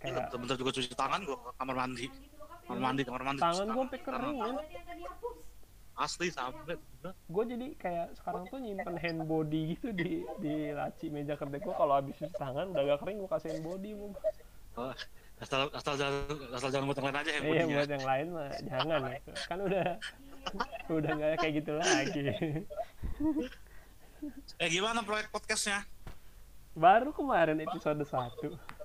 Gila, 0.00 0.16
kayak 0.26 0.32
bentar 0.32 0.56
juga 0.56 0.70
cuci 0.74 0.90
tangan 0.96 1.20
gua 1.28 1.36
ke 1.38 1.50
kamar 1.60 1.76
mandi. 1.76 2.06
Kamar 2.62 2.80
mandi, 2.82 3.02
kamar 3.02 3.22
mandi. 3.22 3.40
tangan 3.40 3.66
gue 3.66 3.76
sampai 3.78 3.98
tangan. 3.98 4.18
kering 4.20 4.38
men 4.38 4.56
Asli 5.92 6.28
sampai. 6.28 6.74
gue 7.04 7.44
jadi 7.46 7.66
kayak 7.74 8.06
sekarang 8.14 8.44
tuh 8.46 8.58
nyimpen 8.58 8.96
hand 8.96 9.20
body 9.22 9.74
gitu 9.74 9.88
di 9.90 10.10
di 10.38 10.54
laci 10.70 11.08
meja 11.08 11.34
kerja 11.34 11.56
gue 11.56 11.74
kalau 11.74 11.94
habis 11.94 12.14
cuci 12.14 12.32
tangan 12.34 12.68
udah 12.68 12.82
gak 12.86 13.00
kering 13.00 13.18
gue 13.18 13.30
kasih 13.30 13.48
hand 13.50 13.62
body 13.62 13.90
mau 13.92 14.08
Oh, 14.72 14.94
asal 15.36 15.66
asal 15.70 15.94
jangan 15.94 16.14
asal 16.52 16.68
jangan 16.68 16.86
buat 16.86 16.96
yang 16.96 17.06
lain 17.06 17.18
aja 17.18 17.30
ya 17.30 17.36
iya 17.36 17.42
bodinya. 17.42 17.76
buat 17.76 17.90
yang 17.90 18.06
lain 18.06 18.26
mah 18.30 18.48
jangan 18.62 19.00
ya 19.02 19.18
kan 19.44 19.58
udah 19.60 19.86
udah 20.88 21.10
nggak 21.12 21.30
kayak 21.36 21.54
gitu 21.58 21.70
lagi 21.74 22.20
Eh 24.54 24.68
gimana 24.68 25.00
proyek 25.00 25.28
podcastnya? 25.28 25.84
baru 26.70 27.10
kemarin 27.10 27.58
episode 27.58 27.98
1 27.98 28.79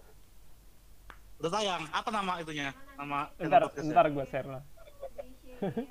Udah 1.36 1.52
tayang. 1.52 1.84
Apa 1.90 2.10
nama 2.10 2.40
itunya? 2.40 2.72
Nama 2.96 3.28
ntar 3.38 3.62
ntar 3.70 4.06
gue 4.08 4.26
share 4.26 4.50
lah 4.50 4.64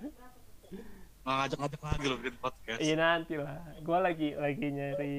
Nggak 1.25 1.37
ngajak-ngajak 1.39 1.81
lagi 1.83 2.05
loh 2.07 2.19
bikin 2.21 2.37
podcast. 2.37 2.79
iya 2.79 2.95
nanti 2.95 3.35
lah 3.35 3.57
gue 3.75 3.99
lagi 3.99 4.29
lagi 4.35 4.67
nyari 4.69 5.17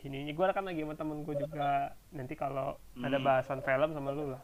ininya 0.00 0.30
gue 0.30 0.46
kan 0.48 0.62
lagi 0.62 0.80
sama 0.80 0.94
temen 0.94 1.18
gue 1.20 1.34
juga 1.36 1.68
nanti 2.08 2.34
kalau 2.34 2.78
ada 2.96 3.12
Hmm. 3.12 3.26
bahasan 3.26 3.58
film 3.60 3.90
sama 3.90 4.10
lu 4.10 4.30
lah 4.30 4.42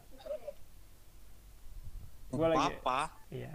gue 2.29 2.47
lagi 2.49 2.67
Apa? 2.75 3.01
iya 3.31 3.55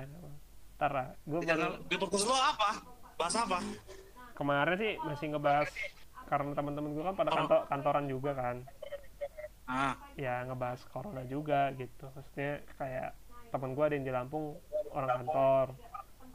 ntar 0.74 0.92
lah 0.92 1.08
gue 1.22 1.40
channel 1.42 1.76
di 1.86 1.96
podcast 1.96 2.24
lo 2.24 2.36
apa? 2.36 2.70
Bahas 3.14 3.36
apa? 3.38 3.60
kemarin 4.34 4.76
sih 4.76 4.94
masih 4.98 5.28
ngebahas 5.30 5.70
karena 6.26 6.52
teman-teman 6.54 6.90
gue 6.90 7.04
kan 7.04 7.14
pada 7.14 7.32
kantor 7.32 7.60
kantoran 7.68 8.06
juga 8.08 8.32
kan 8.32 8.56
Ah, 9.72 9.96
ya 10.20 10.44
ngebahas 10.44 10.84
corona 10.92 11.24
juga 11.24 11.72
gitu. 11.80 12.12
Maksudnya 12.12 12.60
kayak 12.76 13.16
teman 13.56 13.72
gue 13.72 13.84
ada 13.88 13.96
yang 13.96 14.04
di 14.04 14.12
Lampung 14.12 14.60
orang 14.92 15.24
kantor. 15.24 15.66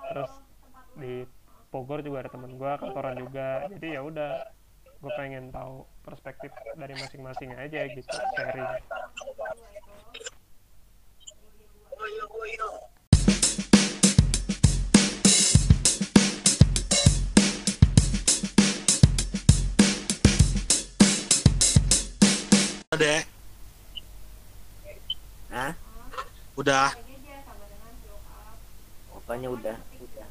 Terus 0.09 0.33
di 0.96 1.12
Bogor 1.68 2.01
juga 2.01 2.25
ada 2.25 2.31
teman 2.33 2.57
gue 2.57 2.72
kantoran 2.81 3.16
juga. 3.20 3.68
Jadi 3.68 3.92
ya 3.92 4.01
udah 4.01 4.40
gue 4.96 5.12
pengen 5.20 5.53
tahu 5.53 5.85
perspektif 6.01 6.49
dari 6.72 6.96
masing-masing 6.96 7.53
aja 7.53 7.85
gitu 7.92 8.16
sharing 8.33 8.81
deh. 22.97 23.21
Hah? 25.53 25.73
Udah. 26.57 26.91
Pokoknya 29.13 29.49
udah, 29.51 29.77
udah, 30.01 30.27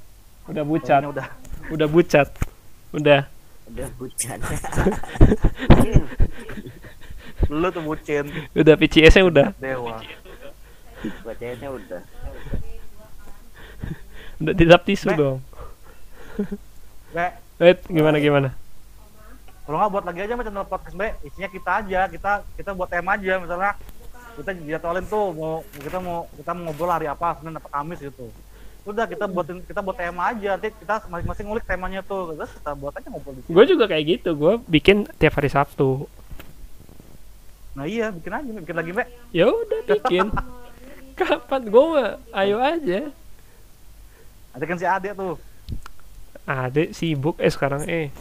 udah 0.50 0.64
bucat. 0.64 1.02
Pokoknya 1.02 1.12
udah. 1.14 1.28
Udah 1.72 1.88
bucat. 1.88 2.28
Udah. 2.96 3.22
Udah 3.66 3.90
hujan. 3.98 4.40
lu 7.50 7.68
tuh 7.74 7.84
bucin. 7.84 8.26
Udah 8.54 8.76
PCS 8.78 9.18
nya 9.18 9.24
udah. 9.26 9.48
Dewa. 9.58 9.98
Bacanya 11.26 11.70
udah. 11.74 12.02
udah 14.42 14.54
dilap 14.54 14.82
tisu 14.86 15.10
dong. 15.18 15.38
Be, 17.14 17.26
Wait, 17.56 17.80
gimana 17.88 18.20
gimana 18.20 18.52
kalau 19.66 19.82
nggak 19.82 19.92
buat 19.98 20.06
lagi 20.06 20.20
aja 20.22 20.34
macam 20.38 20.54
channel 20.54 20.70
podcast 20.70 20.94
be 20.94 21.10
isinya 21.26 21.50
kita 21.50 21.72
aja. 21.82 22.00
Kita 22.06 22.32
kita 22.54 22.70
buat 22.78 22.86
tema 22.86 23.18
aja 23.18 23.42
misalnya. 23.42 23.74
Kita 24.38 24.52
jadwalin 24.54 25.06
tuh 25.10 25.26
mau 25.34 25.54
kita 25.74 25.98
mau 25.98 26.30
kita 26.38 26.52
mau 26.54 26.62
ngobrol 26.70 26.94
hari 26.94 27.10
apa 27.10 27.42
senin 27.42 27.58
apa 27.58 27.70
kamis 27.74 27.98
gitu. 27.98 28.30
Udah 28.86 29.10
kita 29.10 29.26
buatin 29.26 29.66
kita 29.66 29.82
buat 29.82 29.98
tema 29.98 30.30
aja. 30.30 30.54
Nanti 30.54 30.70
kita 30.70 31.10
masing-masing 31.10 31.46
ngulik 31.50 31.66
temanya 31.66 32.06
tuh. 32.06 32.38
Terus 32.38 32.54
kita 32.62 32.72
buat 32.78 32.94
aja 32.94 33.08
ngobrol 33.10 33.42
gue 33.42 33.66
juga 33.66 33.86
kayak 33.90 34.06
gitu. 34.06 34.30
Gue 34.38 34.54
bikin 34.70 35.10
tiap 35.18 35.34
hari 35.34 35.50
Sabtu. 35.50 36.06
Nah 37.74 37.90
iya 37.90 38.14
bikin 38.14 38.38
aja 38.38 38.50
bikin 38.62 38.76
lagi 38.78 38.92
be 38.94 39.04
ya 39.34 39.50
udah 39.50 39.82
bikin. 39.90 40.30
Kapan? 41.18 41.62
Gue 41.74 41.86
mah 41.90 42.22
ayo 42.38 42.62
aja. 42.62 43.10
Ada 44.54 44.64
kan 44.70 44.78
si 44.78 44.86
Ade 44.86 45.10
tuh. 45.18 45.42
Adek 46.46 46.94
sibuk 46.94 47.42
eh 47.42 47.50
sekarang 47.50 47.90
eh 47.90 48.14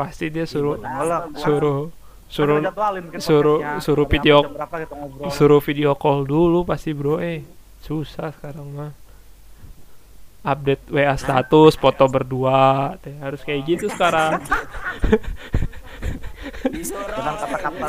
pasti 0.00 0.32
dia 0.32 0.44
suruh 0.44 0.80
Malah, 0.80 1.28
suruh 1.36 1.92
suruh 2.24 2.56
suruh 3.20 3.20
suruh- 3.20 3.60
suruh 3.78 4.06
video- 4.08 4.46
suruh 5.28 5.60
video 5.60 5.92
call 5.92 6.24
dulu 6.24 6.64
pasti 6.64 6.90
bro. 6.90 7.20
Eh 7.20 7.44
susah 7.80 8.32
sekarang 8.32 8.64
mah. 8.70 8.92
Update 10.40 10.88
WA 10.88 11.12
status 11.14 11.76
foto 11.76 12.08
berdua 12.08 12.96
teh 12.96 13.12
harus 13.20 13.44
kayak 13.44 13.60
gitu 13.68 13.86
sekarang. 13.88 14.40
Dengan 16.64 17.34
kata-kata 17.36 17.88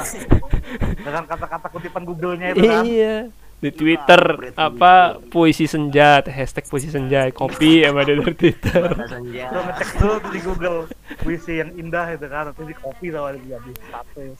dengan 0.97 1.23
kata-kata 1.25 1.67
kutipan 1.69 2.03
Google-nya 2.03 2.51
itu 2.51 2.63
kan? 2.65 2.83
iya 2.83 3.15
di 3.61 3.69
Twitter 3.69 4.51
apa 4.57 5.21
puisi 5.29 5.69
senja 5.69 6.25
teh 6.25 6.33
hashtag 6.33 6.65
puisi 6.65 6.89
senja 6.89 7.29
copy 7.29 7.85
sama 7.85 8.01
dia 8.01 8.17
dari 8.17 8.33
Twitter. 8.33 8.89
Senja. 9.05 9.45
Terus 9.53 9.63
ngecek 9.69 9.89
dulu 10.01 10.15
tuh 10.17 10.31
di 10.33 10.39
Google 10.41 10.77
puisi 11.21 11.53
yang 11.61 11.71
indah 11.77 12.09
itu 12.09 12.25
kan 12.25 12.49
nanti 12.49 12.61
di 12.65 12.75
copy 12.75 13.07
sama 13.13 13.29
dia 13.37 13.57
di 13.61 13.73
status 13.77 14.39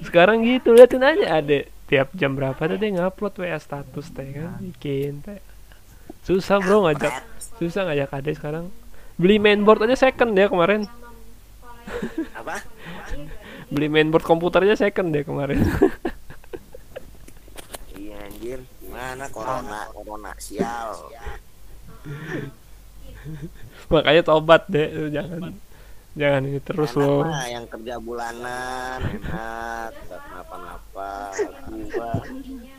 sekarang 0.00 0.44
gitu 0.44 0.72
liatin 0.72 1.04
aja 1.04 1.40
ada 1.40 1.58
tiap 1.88 2.12
jam 2.16 2.36
berapa 2.36 2.60
tuh 2.60 2.76
dia 2.76 2.92
ngupload 2.92 3.34
WA 3.40 3.56
status 3.56 4.06
teh 4.12 4.28
kan? 4.36 4.60
Bikin 4.60 5.24
teh. 5.24 5.40
Susah 6.22 6.60
bro 6.60 6.84
ngajak. 6.84 7.24
Susah 7.56 7.88
ngajak 7.88 8.12
ade 8.12 8.32
sekarang. 8.36 8.68
Beli 9.16 9.40
mainboard 9.40 9.88
aja 9.88 10.08
second 10.08 10.36
dia 10.36 10.52
kemarin. 10.52 10.84
Apa? 12.36 12.60
beli 13.70 13.86
mainboard 13.86 14.26
komputernya 14.26 14.74
second 14.74 15.14
dia 15.14 15.22
kemarin 15.22 15.62
Iya 18.00 18.16
anjir. 18.26 18.60
Gimana 19.10 19.26
corona? 19.34 19.80
Corona 19.90 20.30
sial. 20.38 20.94
makanya 23.90 24.22
tobat 24.22 24.70
deh 24.70 25.10
jangan 25.10 25.50
jangan 26.14 26.46
ini 26.46 26.62
terus 26.62 26.94
Enak 26.94 27.02
lo 27.02 27.26
mah 27.26 27.46
yang 27.50 27.66
kerja 27.66 27.94
bulanan 27.98 28.98
enak, 29.02 29.90
kenapa-napa. 30.06 31.34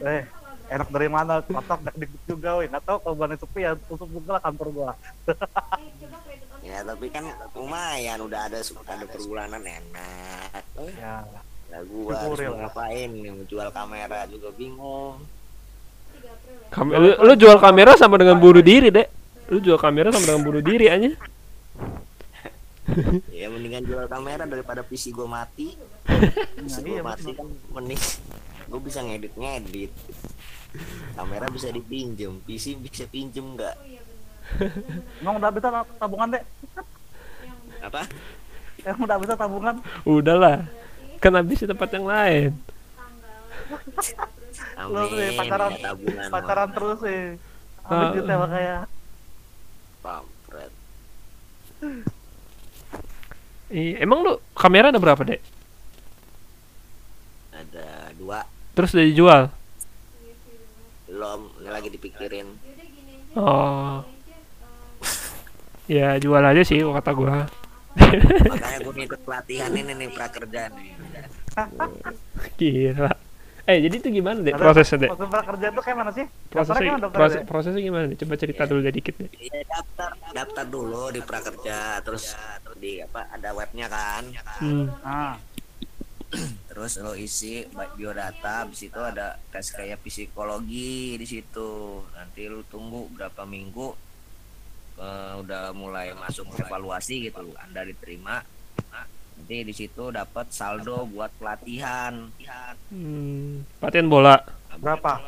Eh 0.07 0.23
enak 0.71 0.87
dari 0.87 1.09
mana 1.11 1.43
kotak 1.43 1.83
dak 1.83 1.99
dik 1.99 2.07
juga 2.31 2.63
weh 2.63 2.71
nggak 2.71 2.79
tahu 2.87 2.97
kalau 3.03 3.15
bulan 3.19 3.35
sepi 3.35 3.59
ya 3.59 3.75
tutup 3.91 4.07
juga 4.07 4.39
lah 4.39 4.41
kantor 4.47 4.67
gua 4.71 4.91
ya 6.71 6.79
tapi 6.87 7.11
kan 7.11 7.27
lumayan 7.51 8.23
udah 8.23 8.47
ada 8.47 8.63
ada 8.63 9.03
perbulanan 9.03 9.67
enak. 9.67 10.63
Ya 10.95 11.27
Lah 11.67 11.81
gua 11.91 12.15
ya, 12.39 12.55
ngapain 12.55 13.11
jual 13.51 13.67
kamera 13.75 14.23
juga 14.31 14.47
bingung. 14.55 15.19
Kam- 16.71 16.93
lu, 16.93 17.11
lu 17.19 17.33
jual 17.35 17.59
kamera 17.59 17.99
sama 17.99 18.15
dengan 18.15 18.39
bunuh 18.39 18.63
diri 18.63 18.87
deh 18.89 19.07
lu 19.51 19.59
jual 19.59 19.75
kamera 19.75 20.07
sama 20.11 20.23
dengan 20.23 20.43
bunuh 20.43 20.63
diri 20.63 20.87
aja 20.87 21.11
Ya 23.31 23.47
mendingan 23.47 23.87
jual 23.87 24.03
kamera 24.11 24.43
daripada 24.43 24.83
PC 24.83 25.15
gua 25.15 25.23
mati. 25.23 25.79
PC 26.59 26.75
Nah, 26.75 26.83
iya, 26.83 26.99
gua 26.99 27.15
mati 27.15 27.31
kan 27.31 27.47
mending 27.71 28.01
gua 28.67 28.79
bisa 28.83 28.99
ngedit-ngedit. 28.99 29.91
Kamera 31.15 31.47
bisa 31.47 31.71
dipinjem, 31.71 32.43
PC 32.43 32.75
bisa 32.75 33.07
pinjem 33.07 33.55
nggak? 33.55 33.75
emang 35.23 35.39
udah 35.39 35.51
bisa 35.53 35.67
tabungan 35.95 36.27
deh 36.35 36.43
Apa? 37.79 38.03
emang 38.83 39.03
udah 39.07 39.17
bisa 39.23 39.33
tabungan? 39.39 39.75
Udahlah 40.03 40.67
kan 41.21 41.37
habis 41.37 41.61
di 41.61 41.67
tempat 41.69 41.89
yang 41.93 42.09
lain 42.09 42.51
Lu 44.87 45.01
nih, 45.07 45.27
Amin. 45.27 45.37
pacaran- 45.37 45.77
tabungan 45.77 46.27
pacaran 46.27 46.69
terus 46.71 46.97
sih 46.99 47.21
Ah. 47.81 47.89
ambil 47.91 48.07
duitnya 48.15 48.35
makanya 48.37 48.77
Pampret. 49.99 50.71
Emang 53.71 54.19
lu 54.19 54.33
kamera 54.53 54.89
ada 54.89 54.97
berapa 54.97 55.21
deh 55.21 55.41
Ada 57.51 57.87
dua 58.15 58.43
terus 58.71 58.91
udah 58.91 59.03
dijual 59.03 59.41
belum 61.05 61.41
lagi 61.65 61.89
dipikirin. 61.89 62.47
oh 63.33 63.99
ya 65.85 66.15
jual 66.15 66.39
aja 66.39 66.61
sih 66.61 66.79
kata 66.79 67.11
gua 67.11 67.45
Makanya 67.91 68.79
gue 68.81 68.93
ngikut 68.95 69.21
pelatihan 69.21 69.67
ini 69.69 69.91
nih 69.93 70.09
prakerja 70.09 70.71
nih. 70.71 70.95
gila 72.55 73.11
Eh, 73.61 73.77
jadi 73.77 73.95
itu 73.95 74.09
gimana 74.09 74.41
deh 74.41 74.53
Ada- 74.53 74.63
prosesnya 74.63 74.97
deh? 74.97 75.09
Proses 75.13 75.29
prakerja 75.29 75.65
itu 75.69 75.81
kayak 75.81 75.97
mana 75.97 76.11
sih? 76.11 76.25
Prosesnya 76.49 76.81
gimana 76.83 77.07
proses, 77.07 77.39
prosesnya 77.45 77.81
gimana 77.81 78.03
nih? 78.09 78.17
Coba 78.17 78.33
cerita 78.35 78.61
dulu 78.65 78.79
deh 78.81 78.93
dikit 78.93 79.15
deh. 79.21 79.29
Iya 79.37 79.61
daftar 79.69 80.09
daftar 80.33 80.65
dulu 80.65 81.03
di 81.09 81.21
prakerja 81.21 81.77
terus 82.01 82.33
di 82.75 82.97
apa 82.97 83.29
ada 83.29 83.49
webnya 83.53 83.85
kan 83.85 84.23
Hmm. 84.57 84.89
Ah, 85.01 85.35
terus 86.65 86.95
lo 86.97 87.13
isi 87.13 87.67
biodata 87.93 88.63
habis 88.65 88.81
itu 88.81 88.97
ada 88.97 89.35
tes 89.51 89.67
kayak 89.69 89.99
psikologi 90.01 91.19
di 91.19 91.27
situ 91.27 91.69
nanti 92.15 92.47
lu 92.47 92.63
tunggu 92.65 93.11
berapa 93.11 93.43
minggu 93.43 93.87
eh, 94.97 95.33
udah 95.37 95.75
mulai 95.75 96.15
masuk 96.15 96.47
evaluasi 96.55 97.27
gitu 97.27 97.51
anda 97.59 97.83
diterima 97.83 98.41
nanti 99.51 99.67
di 99.67 99.75
situ 99.75 100.07
dapat 100.09 100.47
saldo 100.47 101.03
buat 101.11 101.27
pelatihan 101.35 102.31
Hmm. 102.87 103.67
Pelatihan 103.77 104.07
bola. 104.07 104.39
berapa? 104.73 105.19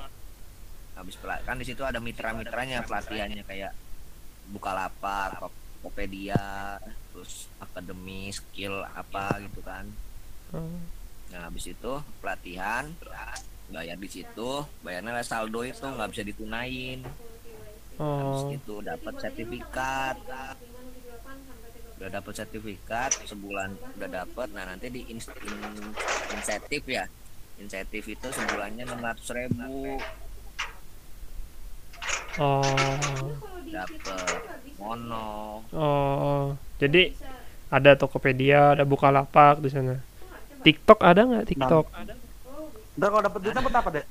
habis 0.96 1.20
pela- 1.20 1.44
kan 1.44 1.60
di 1.60 1.68
situ 1.68 1.84
ada 1.84 2.00
mitra-mitranya 2.00 2.80
pelatihannya 2.82 3.44
kayak 3.44 3.76
Bukalapak, 4.46 5.36
Tokopedia, 5.36 6.80
terus 7.12 7.52
akademi 7.58 8.32
skill 8.32 8.88
apa 8.88 9.44
gitu 9.44 9.60
kan. 9.60 9.84
Oh. 10.54 10.80
Nah, 11.28 11.52
habis 11.52 11.68
itu 11.68 11.92
pelatihan 12.22 12.88
bayar 13.68 14.00
di 14.00 14.08
situ, 14.10 14.52
bayarnya 14.80 15.12
lah 15.12 15.26
saldo 15.26 15.60
itu 15.62 15.84
nggak 15.84 16.08
bisa 16.08 16.24
ditunain. 16.24 17.04
Habis 18.00 18.40
Oh. 18.42 18.56
itu 18.56 18.76
dapat 18.80 19.14
sertifikat. 19.20 20.16
Udah 22.04 22.20
dapat 22.20 22.36
sertifikat 22.36 23.16
sebulan 23.24 23.80
udah 23.96 24.10
dapat. 24.12 24.52
Nah, 24.52 24.68
nanti 24.68 24.92
di 24.92 25.08
ins- 25.08 25.32
in- 25.40 25.96
insentif 26.36 26.84
ya. 26.84 27.08
Insentif 27.56 28.04
itu 28.04 28.28
sebulannya 28.28 28.84
600 28.84 29.32
ribu 29.32 29.96
Oh. 32.36 32.60
dapat 33.64 34.36
mono 34.76 35.64
Oh. 35.72 36.60
Jadi 36.76 37.16
ada 37.72 37.96
Tokopedia, 37.96 38.76
ada 38.76 38.84
Bukalapak 38.84 39.64
di 39.64 39.72
sana. 39.72 39.96
TikTok 40.60 41.00
ada 41.00 41.24
nggak 41.24 41.48
TikTok? 41.48 41.88
Ntar 42.94 43.08
kalau 43.08 43.24
dapet 43.24 43.40
duitnya 43.40 43.64
buat 43.64 43.80
apa 43.80 43.90
deh? 43.94 44.06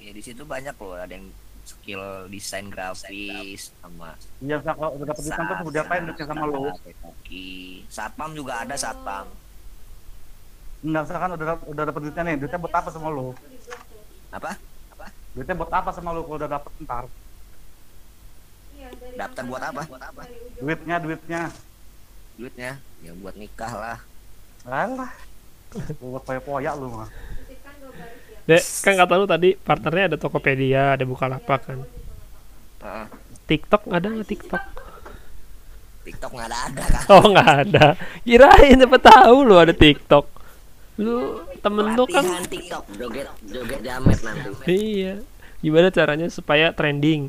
ya 0.00 0.10
di 0.10 0.22
situ 0.24 0.40
banyak 0.42 0.72
loh 0.74 0.96
ada 0.96 1.12
yang 1.12 1.28
skill 1.70 2.02
desain 2.26 2.66
grafis 2.66 3.70
sama 3.78 4.18
Iya, 4.42 4.58
kalau 4.60 4.98
udah 4.98 5.06
dapet 5.06 5.22
duitnya 5.22 5.44
tuh 5.46 5.56
mau 5.60 5.70
diapain 5.70 6.02
duitnya 6.02 6.26
sama 6.26 6.44
lu? 6.44 6.62
Koki. 6.98 7.50
satpam 7.86 8.30
juga 8.34 8.66
ada 8.66 8.74
satpam 8.74 9.26
Enggak, 10.80 11.02
misalkan 11.06 11.30
udah 11.36 11.46
udah 11.68 11.82
dapet 11.84 12.00
duitnya 12.02 12.22
nih, 12.24 12.36
duitnya 12.40 12.58
buat 12.58 12.74
apa 12.74 12.88
sama 12.88 13.08
lu? 13.08 13.28
apa 14.30 14.50
Duitnya 15.30 15.54
buat 15.54 15.70
apa 15.70 15.90
sama 15.92 16.10
lu 16.10 16.26
kalau 16.26 16.36
udah 16.36 16.50
dapet 16.50 16.72
ntar? 16.82 17.04
daftar 19.14 19.44
buat 19.44 19.62
apa 19.62 19.82
buat 19.86 20.02
apa 20.02 20.22
Duitnya, 20.58 20.96
duitnya. 20.98 21.42
duitnya 22.34 22.70
ya 23.00 23.12
buat 23.14 23.36
nikah 23.36 23.72
lah 23.72 23.98
Alah. 24.64 25.12
Buat 25.96 26.22
poya-poya 26.26 26.76
lu 26.76 26.92
mah. 26.92 27.08
Dek, 28.48 28.62
kan 28.84 28.94
kata 29.00 29.14
lu 29.20 29.26
tadi 29.28 29.48
partnernya 29.66 30.04
ada 30.14 30.16
Tokopedia, 30.20 30.82
ada 30.96 31.04
Bukalapak 31.06 31.60
kan. 31.68 31.78
Heeh. 32.82 33.06
TikTok 33.48 33.82
ada 33.90 34.06
nggak 34.08 34.28
TikTok? 34.30 34.62
TikTok 36.04 36.30
nggak 36.32 36.48
ada 36.48 36.58
ada 36.68 36.82
kan 36.88 37.02
Oh 37.12 37.24
nggak 37.32 37.50
ada. 37.66 37.86
Kirain 38.24 38.76
siapa 38.80 38.98
tahu 38.98 39.36
lu 39.44 39.56
ada 39.60 39.74
TikTok. 39.76 40.24
Lu 41.00 41.16
temen 41.64 41.86
lu 41.96 42.04
kan 42.08 42.24
TikTok 42.48 42.84
joget 42.96 43.28
joget 43.44 43.80
jamet 43.84 44.18
nanti 44.24 44.48
iya. 44.68 45.14
Gimana 45.60 45.92
caranya 45.92 46.26
supaya 46.32 46.72
trending? 46.72 47.22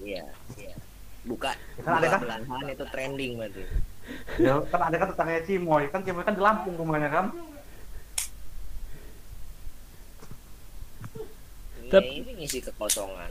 iya 0.00 0.24
iya 0.56 0.74
buka 1.24 1.52
Kan 1.84 1.92
ada 2.00 2.06
kan? 2.08 2.20
belahan 2.24 2.66
itu 2.68 2.84
trending 2.92 3.32
berarti 3.40 3.62
Ya, 4.42 4.58
kan 4.66 4.80
ada 4.90 4.96
kan 4.98 5.08
tetangganya 5.14 5.42
Cimoy, 5.46 5.86
kan 5.86 6.02
Cimoy 6.02 6.26
kan 6.26 6.34
di 6.34 6.42
Lampung 6.42 6.74
rumahnya 6.74 7.06
kan. 7.14 7.26
Tep- 11.90 12.06
ini 12.06 12.30
ngisi 12.36 12.58
kekosongan 12.62 13.30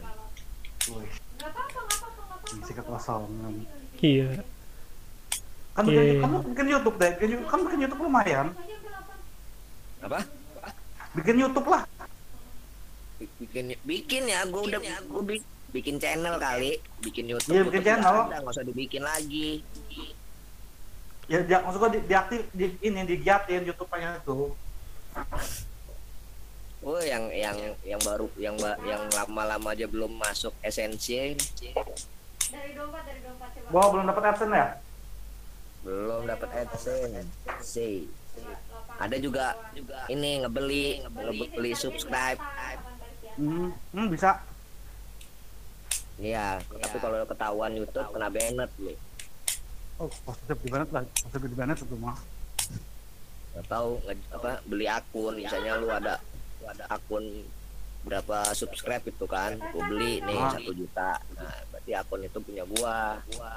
Isi 2.51 2.73
kekosongan. 2.73 3.53
iya. 3.99 4.41
Kan 5.71 5.85
bikin, 5.85 6.01
Iya. 6.01 6.19
kan 6.19 6.29
lu 6.29 6.39
bikin 6.43 6.67
YouTube 6.67 6.97
deh, 6.97 7.11
bikin, 7.15 7.39
kan 7.45 7.59
bikin 7.61 7.79
YouTube 7.79 8.01
lumayan. 8.01 8.47
apa 9.99 10.19
Bikin 11.11 11.35
YouTube 11.37 11.67
lah. 11.67 11.83
bikin 13.19 13.75
bikin 13.83 14.23
ya 14.25 14.43
gue 14.45 14.61
udah 14.65 14.79
gue 14.79 15.23
bi- 15.25 15.47
bikin 15.69 15.95
channel 15.95 16.35
kali 16.35 16.79
bikin 16.99 17.27
YouTube 17.27 17.51
Iya, 17.51 17.61
bikin 17.61 17.71
YouTube 17.75 17.87
channel. 17.93 18.15
udah 18.15 18.25
ada, 18.25 18.37
nggak 18.39 18.53
usah 18.53 18.65
dibikin 18.65 19.03
lagi 19.03 19.49
Ya, 21.29 21.45
dia, 21.45 21.61
maksud 21.61 21.77
gua 21.77 21.93
di, 21.93 22.01
diaktif, 22.01 22.41
di, 22.49 22.73
ini 22.81 23.05
digiatin 23.05 23.61
YouTube-nya 23.61 24.17
itu. 24.17 24.49
Oh 26.79 27.01
yang 27.01 27.27
yang 27.29 27.57
yang 27.83 28.01
baru 28.01 28.27
yang 28.35 28.55
ba- 28.55 28.79
yang 28.83 29.03
lama-lama 29.11 29.75
aja 29.75 29.85
belum 29.85 30.15
masuk 30.15 30.53
esensi 30.63 31.35
Gua 33.69 33.93
belum 33.93 34.05
dapat 34.07 34.23
AdSense 34.33 34.55
ya? 34.55 34.67
belum 35.79 36.27
dapat 36.27 36.49
adsense 36.67 37.29
sih 37.63 38.03
ada 38.99 39.15
juga 39.15 39.55
ini 40.07 40.43
ngebeli 40.43 41.03
ngebeli 41.07 41.71
subscribe 41.73 42.39
Hmm, 43.39 43.71
hmm 43.95 44.11
bisa. 44.11 44.35
Iya, 46.19 46.59
tapi 46.59 46.97
kalau 46.99 47.23
ketahuan 47.23 47.71
YouTube 47.71 48.11
kena 48.11 48.27
banned 48.27 48.67
lu. 48.75 48.91
Oh, 49.95 50.11
positif 50.27 50.59
di 50.59 50.67
mana 50.67 50.83
lah? 50.91 51.07
Positif 51.07 51.47
di 51.47 51.55
mana 51.55 51.71
tuh 51.71 51.87
mah? 51.95 52.19
Nggak 53.55 53.65
tahu 53.71 53.89
apa 54.35 54.59
beli 54.67 54.91
akun, 54.91 55.39
misalnya 55.39 55.79
lu 55.79 55.87
ada 55.87 56.19
ada 56.65 56.83
akun 56.87 57.23
berapa 57.99 58.51
subscribe 58.53 59.03
itu 59.05 59.25
kan, 59.25 59.59
gua 59.69 59.83
beli 59.85 60.19
nih 60.19 60.35
Ah. 60.35 60.51
satu 60.51 60.71
juta. 60.71 61.19
Nah, 61.33 61.55
berarti 61.69 61.91
akun 61.93 62.21
itu 62.21 62.39
punya 62.39 62.63
gua. 62.65 63.19
Gua 63.29 63.53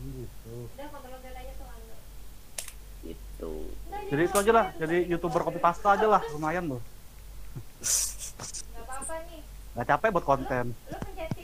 Gitu. 0.00 0.54
gitu. 3.02 3.52
Jadi 4.08 4.22
itu 4.22 4.36
aja 4.38 4.52
lah, 4.52 4.66
jadi 4.74 4.96
youtuber 5.06 5.40
kopi 5.40 5.56
pasta 5.56 5.92
aja 5.92 6.06
lah, 6.06 6.22
lumayan 6.30 6.64
loh. 6.66 6.82
Gak 9.72 9.86
capek 9.86 10.08
buat 10.10 10.26
konten. 10.26 10.72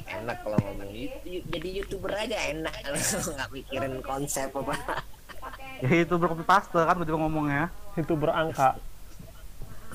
Enak 0.06 0.36
kalau 0.40 0.58
ngomong 0.60 0.90
Yu- 1.24 1.44
jadi 1.46 1.68
youtuber 1.74 2.08
aja 2.10 2.36
enak 2.48 2.72
nggak 3.36 3.50
mikirin 3.50 3.94
konsep 4.00 4.48
apa. 4.50 4.74
Ya 5.76 5.92
youtuber 6.02 6.32
kopi 6.32 6.40
pasta 6.42 6.88
kan 6.88 6.96
gue 6.96 7.04
juga 7.04 7.20
ngomongnya. 7.20 7.68
Itu 7.94 8.16
berangka. 8.16 8.80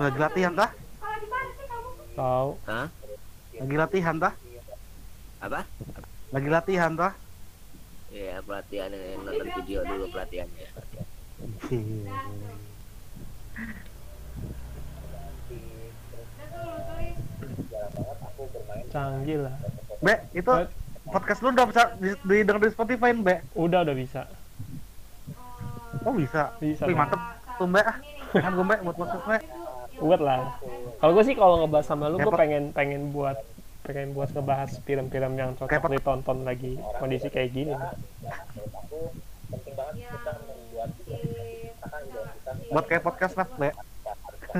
lagi 0.00 0.18
latihan 0.18 0.52
tah? 0.54 0.70
Tahu. 2.16 2.50
hah? 2.66 2.86
Lagi 3.60 3.76
latihan 3.76 4.16
tah? 4.16 4.34
Apa? 5.40 5.60
Lagi 6.30 6.48
latihan 6.48 6.92
tah? 6.96 7.12
Iya 8.10 8.42
pelatihan 8.42 8.90
ini 8.90 9.14
nonton 9.22 9.46
video 9.54 9.80
dulu 9.86 10.04
pelatihannya. 10.10 10.68
Canggih 18.90 19.38
lah. 19.46 19.54
Be, 20.00 20.14
itu 20.32 20.52
podcast 21.06 21.40
lu 21.44 21.52
udah 21.52 21.66
bisa 21.68 21.82
di- 22.00 22.20
didengar 22.24 22.62
di 22.62 22.72
Spotify, 22.72 23.12
Be? 23.14 23.44
Udah 23.54 23.84
udah 23.84 23.94
bisa. 23.94 24.26
Oh 26.02 26.14
bisa. 26.16 26.56
Bisa. 26.58 26.88
Wih, 26.88 26.96
mantep 26.96 27.20
tuh, 27.58 27.68
Be. 27.68 27.82
Kan 28.32 28.50
gue, 28.52 28.64
Be, 28.64 28.76
buat 28.80 28.96
podcast. 28.96 29.44
Buat 29.98 30.20
lah. 30.20 30.40
Kalau 30.96 31.12
gue 31.12 31.24
sih 31.24 31.34
kalau 31.34 31.54
ngebahas 31.60 31.86
sama 31.86 32.06
lu, 32.06 32.16
gue 32.16 32.32
pengen 32.32 32.70
pengen 32.70 33.10
buat 33.10 33.36
pengen 33.80 34.12
buat 34.12 34.30
ngebahas 34.30 34.70
film-film 34.80 35.32
yang 35.34 35.50
cocok 35.56 35.72
Repot. 35.72 35.90
ditonton 35.90 36.44
lagi 36.44 36.78
kondisi 36.96 37.26
kayak 37.26 37.50
gini. 37.50 37.74
penting 39.50 39.74
banget 39.74 40.06
kita 40.06 40.30
membuat 40.38 40.90
buat 42.70 42.84
kayak 42.86 43.02
podcast 43.02 43.34
lah 43.34 43.48
Be. 43.52 43.70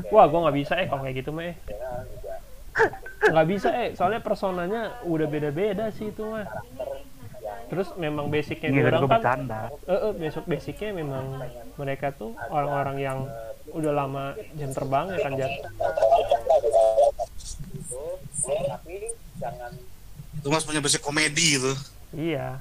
Wah, 0.08 0.26
gue 0.26 0.40
nggak 0.40 0.56
bisa 0.56 0.72
eh 0.76 0.86
kalau 0.86 1.02
kayak 1.02 1.16
gitu 1.16 1.30
mah 1.30 1.44
eh. 1.46 1.56
Nggak 3.22 3.46
bisa 3.46 3.68
eh, 3.72 3.90
soalnya 3.92 4.18
personanya 4.18 4.82
udah 5.04 5.26
beda-beda 5.26 5.90
sih 5.90 6.10
itu 6.10 6.22
mah. 6.22 6.46
Terus 7.66 7.94
memang 7.94 8.26
basicnya 8.26 8.66
Iya, 8.68 8.82
orang 8.88 9.00
kan, 9.00 9.10
bercanda. 9.12 9.60
eh, 9.84 9.94
eh, 9.94 10.12
besok 10.16 10.44
basicnya 10.44 10.90
memang 10.92 11.38
mereka 11.76 12.10
tuh 12.10 12.34
orang-orang 12.48 12.96
yang 12.98 13.18
udah 13.70 13.92
lama 13.94 14.24
jam 14.58 14.70
terbang 14.74 15.06
ya 15.14 15.18
kan 15.22 15.32
Jar. 15.38 15.52
Itu 20.40 20.48
mas 20.48 20.64
punya 20.64 20.80
basic 20.80 21.02
komedi 21.04 21.58
gitu. 21.58 21.72
Iya. 22.16 22.58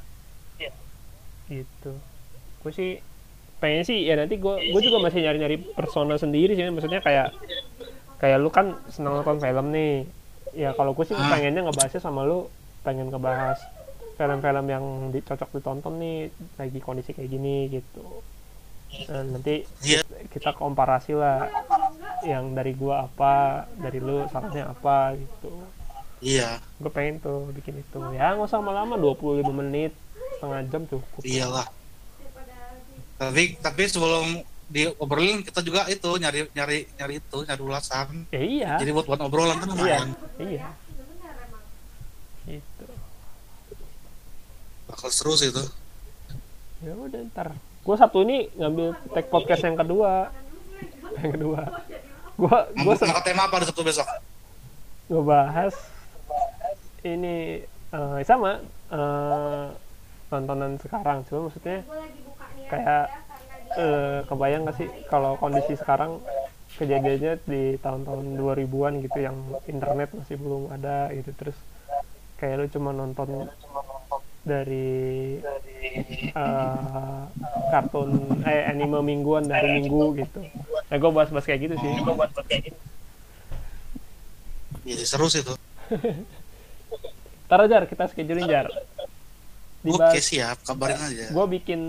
Gitu. 1.50 1.92
Gue 2.62 2.72
sih 2.76 2.92
pengen 3.60 3.84
sih 3.84 4.08
ya 4.08 4.16
nanti 4.16 4.40
gue 4.40 4.72
gue 4.72 4.82
juga 4.82 5.04
masih 5.04 5.20
nyari-nyari 5.20 5.60
persona 5.76 6.16
sendiri 6.16 6.56
sih 6.56 6.64
maksudnya 6.72 7.04
kayak 7.04 7.36
kayak 8.16 8.40
lu 8.40 8.48
kan 8.48 8.80
senang 8.88 9.20
nonton 9.20 9.44
film 9.44 9.76
nih 9.76 10.08
ya 10.56 10.72
kalau 10.80 10.96
gue 10.96 11.04
sih 11.04 11.12
Ah. 11.12 11.28
pengennya 11.28 11.68
ngebahasnya 11.68 12.00
sama 12.00 12.24
lu 12.24 12.48
pengen 12.88 13.12
ngebahas 13.12 13.60
film-film 14.16 14.66
yang 14.72 14.86
di, 15.12 15.20
cocok 15.20 15.60
ditonton 15.60 15.94
nih 16.00 16.18
lagi 16.56 16.80
kondisi 16.80 17.12
kayak 17.12 17.32
gini 17.32 17.68
gitu 17.68 18.24
nanti 19.08 19.64
Iya. 19.82 20.02
kita 20.28 20.52
komparasi 20.52 21.14
lah 21.14 21.46
yang 22.22 22.52
dari 22.52 22.74
gua 22.74 23.06
apa 23.06 23.34
dari 23.76 23.98
lu 23.98 24.26
sarannya 24.28 24.66
apa 24.66 25.14
gitu 25.16 25.54
Iya, 26.20 26.60
gue 26.76 26.92
pengen 26.92 27.16
tuh 27.18 27.48
bikin 27.56 27.80
itu 27.80 27.96
ya 28.12 28.36
nggak 28.36 28.44
usah 28.44 28.60
lama-lama 28.60 29.00
25 29.00 29.40
menit 29.56 29.96
setengah 30.36 30.60
jam 30.68 30.84
cukup 30.84 31.22
iyalah. 31.24 31.64
Tapi 33.16 33.56
tapi 33.56 33.88
sebelum 33.88 34.44
diobrolin 34.68 35.40
kita 35.42 35.64
juga 35.64 35.88
itu 35.88 36.12
nyari 36.14 36.52
nyari 36.52 36.92
nyari 36.94 37.14
itu 37.18 37.38
nyari 37.42 37.62
ulasan. 37.64 38.28
ya 38.30 38.42
iya 38.44 38.72
Jadi 38.76 38.92
buat 38.92 39.08
buat 39.08 39.22
obrolan 39.24 39.58
kan 39.58 39.68
iya 39.68 39.74
lumayan. 39.74 40.08
iya 40.44 40.68
itu 42.52 42.86
Bakal 44.86 45.10
seru 45.10 45.34
sih 45.34 45.50
itu. 45.50 45.64
ya 46.80 46.92
udah 46.96 47.20
ntar 47.32 47.56
gue 47.90 47.98
satu 47.98 48.22
ini 48.22 48.46
ngambil 48.54 48.94
tag 49.18 49.26
podcast 49.34 49.66
yang 49.66 49.74
kedua. 49.74 50.30
Yang 51.26 51.32
kedua. 51.42 51.62
Gue 52.38 52.58
gue 52.86 52.94
mau 53.10 53.22
tema 53.26 53.50
apa 53.50 53.58
di 53.58 53.66
Sabtu 53.66 53.82
besok? 53.82 54.06
ngebahas 55.10 55.74
ini 57.02 57.66
eh, 57.66 58.20
sama 58.22 58.62
tontonan 60.30 60.78
sekarang. 60.78 61.26
Cuma 61.26 61.50
maksudnya 61.50 61.82
kayak 62.70 63.06
eh, 63.74 64.22
kebayang 64.30 64.70
gak 64.70 64.78
sih 64.78 64.90
kalau 65.10 65.34
kondisi 65.42 65.74
sekarang 65.74 66.22
kejadiannya 66.78 67.42
di 67.50 67.82
tahun-tahun 67.82 68.38
2000-an 68.38 68.94
gitu 69.02 69.18
yang 69.18 69.38
internet 69.66 70.14
masih 70.14 70.38
belum 70.38 70.70
ada 70.78 71.10
gitu. 71.18 71.34
Terus 71.34 71.58
kayak 72.38 72.56
lu 72.62 72.66
cuma 72.70 72.94
nonton 72.94 73.50
dari 74.44 75.38
eh, 76.32 77.22
kartun 77.72 78.40
eh 78.48 78.64
anime 78.70 79.04
mingguan 79.04 79.46
dari 79.46 79.84
minggu 79.84 80.16
gitu 80.20 80.40
nah 80.90 80.96
gue 80.98 81.12
bahas-bahas 81.12 81.46
kayak 81.46 81.70
gitu 81.70 81.76
sih 81.80 81.92
Iya 84.90 85.06
seru 85.06 85.30
sih 85.30 85.46
itu. 85.46 85.54
Ntar 87.46 87.62
Jar, 87.70 87.84
kita 87.86 88.10
schedulein 88.10 88.50
Jar. 88.50 88.66
Oke 88.70 89.86
Dibahas, 89.86 90.20
siap, 90.20 90.58
kabarin 90.68 91.00
aja. 91.00 91.32
gue 91.32 91.46
bikin 91.56 91.82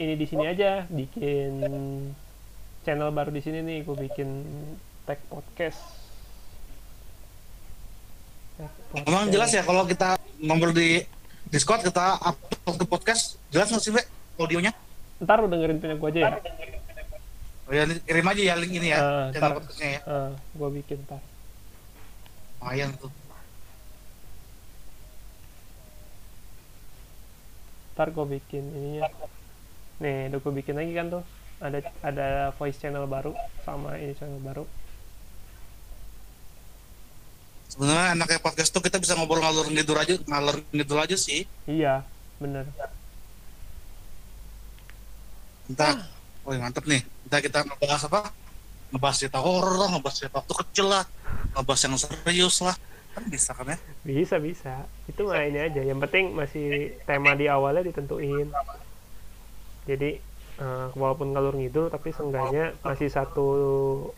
ini 0.00 0.14
di 0.16 0.26
sini 0.26 0.48
aja, 0.48 0.88
bikin 0.88 1.52
channel 2.86 3.12
baru 3.12 3.28
di 3.34 3.42
sini 3.44 3.60
nih, 3.60 3.78
gue 3.84 3.96
bikin 4.08 4.28
tag 5.04 5.20
podcast. 5.28 5.76
Tag 8.56 8.70
Emang 9.04 9.28
podcast. 9.28 9.32
jelas 9.34 9.50
ya 9.52 9.62
kalau 9.66 9.84
kita 9.84 10.16
ngobrol 10.40 10.72
di 10.72 11.04
Discord 11.48 11.80
kita 11.80 12.04
upload 12.20 12.76
ke 12.76 12.84
podcast 12.84 13.40
jelas 13.48 13.72
nggak 13.72 13.82
sih 13.82 13.92
Be 13.92 14.02
audionya? 14.36 14.72
Ntar 15.18 15.40
lu 15.40 15.48
dengerin 15.48 15.80
punya 15.80 15.96
gue 15.96 16.08
aja 16.12 16.20
ya. 16.20 16.30
Oh 17.68 17.72
ya 17.72 17.84
kirim 17.84 18.24
aja 18.24 18.42
ya 18.42 18.54
link 18.56 18.72
ini 18.72 18.88
ya 18.92 18.98
Eh, 18.98 19.24
channel 19.32 19.40
ntar. 19.40 19.56
podcastnya 19.60 19.88
ya. 19.88 20.00
Uh, 20.04 20.30
gue 20.54 20.68
bikin 20.78 20.98
ntar. 21.04 21.20
Lumayan 22.60 22.90
tuh. 22.96 23.10
Ntar 27.92 28.08
gue 28.08 28.26
bikin 28.38 28.64
ininya. 28.70 29.08
Nih, 29.98 30.30
udah 30.30 30.38
gue 30.38 30.52
bikin 30.54 30.74
lagi 30.78 30.92
kan 30.94 31.06
tuh. 31.10 31.24
Ada 31.58 31.78
ada 32.06 32.26
voice 32.54 32.78
channel 32.78 33.04
baru 33.04 33.34
sama 33.66 33.98
ini 33.98 34.14
channel 34.14 34.38
baru. 34.38 34.64
Sebenarnya 37.68 38.16
enaknya 38.16 38.40
podcast 38.40 38.72
tuh 38.72 38.80
kita 38.80 38.96
bisa 38.96 39.12
ngobrol 39.12 39.44
ngalur 39.44 39.68
ngidul 39.68 40.00
aja 40.00 40.16
ngalur 40.24 40.56
ngidul 40.72 40.98
aja 41.04 41.16
sih. 41.20 41.44
Iya, 41.68 42.00
bener. 42.40 42.64
Entah. 45.68 46.00
Oh 46.48 46.56
mantep 46.56 46.88
nih. 46.88 47.04
Kita 47.28 47.36
kita 47.44 47.58
ngebahas 47.68 48.08
apa? 48.08 48.32
Ngebahas 48.88 49.16
cerita 49.20 49.38
horor 49.44 49.76
lah, 49.76 49.88
ngebahas 49.92 50.16
cerita 50.16 50.40
waktu 50.40 50.54
kecil 50.64 50.86
lah, 50.88 51.04
ngebahas 51.52 51.80
yang 51.84 51.94
serius 52.00 52.56
lah. 52.64 52.76
Kan 53.12 53.24
bisa 53.28 53.52
kan 53.52 53.68
ya? 53.68 53.78
Bisa 54.00 54.40
bisa. 54.40 54.88
Itu 55.04 55.28
mah 55.28 55.44
ini 55.44 55.60
aja. 55.60 55.84
Yang 55.84 56.08
penting 56.08 56.24
masih 56.32 56.96
tema 57.04 57.36
di 57.36 57.52
awalnya 57.52 57.84
ditentuin. 57.84 58.48
Jadi 59.84 60.16
eh, 60.56 60.86
walaupun 60.96 61.36
ngalur 61.36 61.52
ngidul 61.52 61.92
tapi 61.92 62.16
seenggaknya 62.16 62.72
masih 62.80 63.12
satu 63.12 63.48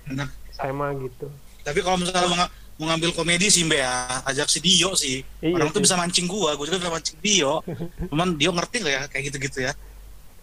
Bener. 0.07 0.31
tema 0.55 0.95
gitu. 1.03 1.27
Tapi 1.67 1.83
kalau 1.83 1.99
misalnya 1.99 2.47
mau 2.81 2.89
ngambil 2.89 3.13
komedi 3.13 3.53
sih 3.53 3.61
Mbak 3.69 3.77
ya, 3.77 3.93
ajak 4.25 4.49
si 4.49 4.59
Dio 4.59 4.97
sih. 4.97 5.21
Iya 5.45 5.61
Orang 5.61 5.69
tuh 5.69 5.85
sih. 5.85 5.85
bisa 5.85 6.01
mancing 6.01 6.25
gua, 6.25 6.57
gua 6.57 6.65
juga 6.65 6.81
bisa 6.81 6.93
mancing 6.97 7.19
Dio. 7.21 7.61
Cuman 8.11 8.41
Dio 8.41 8.51
ngerti 8.51 8.77
nggak 8.81 8.95
ya 8.97 9.03
kayak 9.13 9.25
gitu-gitu 9.29 9.59
ya? 9.69 9.73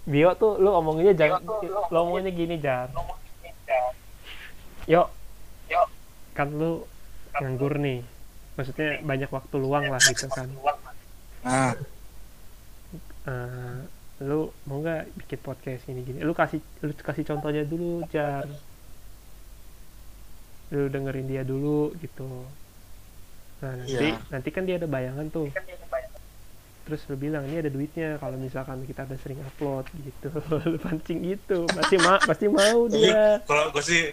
Bio 0.06 0.30
tuh 0.38 0.62
lu 0.62 0.70
omonginnya 0.70 1.18
jangan 1.18 1.42
lu 1.90 1.98
omonginnya 1.98 2.32
gini 2.32 2.56
jar. 2.62 2.94
Yuk. 4.86 5.08
Kan 6.38 6.54
lu 6.54 6.86
nganggur 7.42 7.82
nih. 7.82 8.06
Maksudnya 8.54 9.02
banyak 9.02 9.30
waktu 9.34 9.56
luang 9.58 9.90
lah 9.90 10.00
gitu 10.00 10.30
kan. 10.30 10.48
Nah, 11.42 11.74
Eh, 13.28 13.80
lu 14.24 14.56
mau 14.64 14.80
nggak 14.80 15.20
bikin 15.20 15.40
podcast 15.44 15.84
gini 15.84 16.00
gini 16.00 16.24
lu 16.24 16.32
kasih 16.32 16.64
lu 16.80 16.96
kasih 16.96 17.28
contohnya 17.28 17.68
dulu 17.68 18.08
jar 18.08 18.48
lu 20.70 20.88
dengerin 20.88 21.28
dia 21.28 21.44
dulu 21.44 21.96
gitu 21.98 22.28
nah 23.58 23.74
nanti 23.74 24.08
Iya. 24.08 24.18
nanti 24.30 24.50
kan 24.52 24.64
dia 24.64 24.78
ada 24.78 24.86
bayangan 24.86 25.28
tuh 25.28 25.50
terus 26.88 27.04
lu 27.12 27.20
bilang 27.20 27.44
ini 27.44 27.60
ada 27.60 27.68
duitnya 27.68 28.16
kalau 28.16 28.40
misalkan 28.40 28.80
kita 28.88 29.04
udah 29.04 29.20
sering 29.20 29.44
upload 29.44 29.84
gitu 29.98 30.32
lu 30.72 30.80
pancing 30.80 31.20
gitu 31.26 31.68
pasti 31.68 31.96
ma 32.00 32.16
pasti 32.18 32.48
mau 32.48 32.88
tapi 32.88 33.04
dia 33.04 33.44
kalau 33.44 33.68
gue 33.76 33.84
sih, 33.84 34.08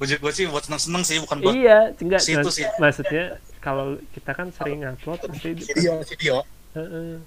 gue 0.00 0.06
gue 0.08 0.32
sih 0.32 0.44
buat 0.48 0.64
seneng-seneng 0.64 1.04
sih, 1.04 1.20
bukan 1.20 1.36
buat 1.44 1.52
iya 1.52 1.92
enggak 1.92 2.24
situ 2.24 2.48
sih. 2.48 2.64
maksudnya 2.80 3.36
kalau 3.60 4.00
kita 4.16 4.32
kan 4.32 4.48
sering 4.52 4.84
upload 4.84 5.20
Dio, 5.36 6.00
si 6.00 6.14
Dio. 6.16 6.40
Heeh. 6.72 7.20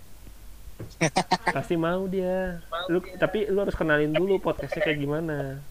pasti 1.49 1.73
mau 1.73 2.05
dia 2.05 2.61
lu 2.85 2.97
tapi 3.17 3.45
lu 3.49 3.57
harus 3.57 3.73
kenalin 3.73 4.13
dulu 4.13 4.37
podcastnya 4.37 4.81
kayak 4.81 4.97
gimana 4.97 5.61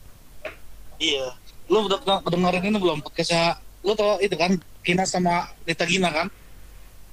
Iya. 0.97 1.27
Lu 1.67 1.87
udah 1.87 1.99
pernah 2.01 2.19
dengerin 2.23 2.73
ini 2.73 2.79
belum? 2.79 2.99
Podcastnya? 3.05 3.59
Lu 3.83 3.93
tau 3.93 4.19
itu 4.19 4.35
kan, 4.35 4.57
Kina 4.83 5.05
sama 5.07 5.51
Rita 5.67 5.85
Gina 5.87 6.09
kan? 6.11 6.27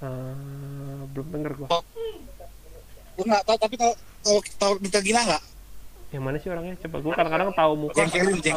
Eh, 0.04 1.02
belum 1.14 1.28
denger 1.32 1.52
gua. 1.58 1.68
Lu 3.18 3.22
nggak 3.24 3.44
tahu, 3.46 3.58
tapi 3.58 3.76
tau, 3.78 3.94
tau, 4.22 4.38
tau 4.58 4.72
Rita 4.80 5.02
Gina 5.02 5.22
nggak? 5.24 5.44
yang 6.14 6.22
mana 6.30 6.38
sih 6.38 6.46
orangnya? 6.46 6.78
Coba 6.78 6.98
gua 7.02 7.14
kadang-kadang 7.18 7.50
tahu 7.58 7.72
muka. 7.74 7.98
Jengkelin, 8.06 8.38
jeng, 8.38 8.54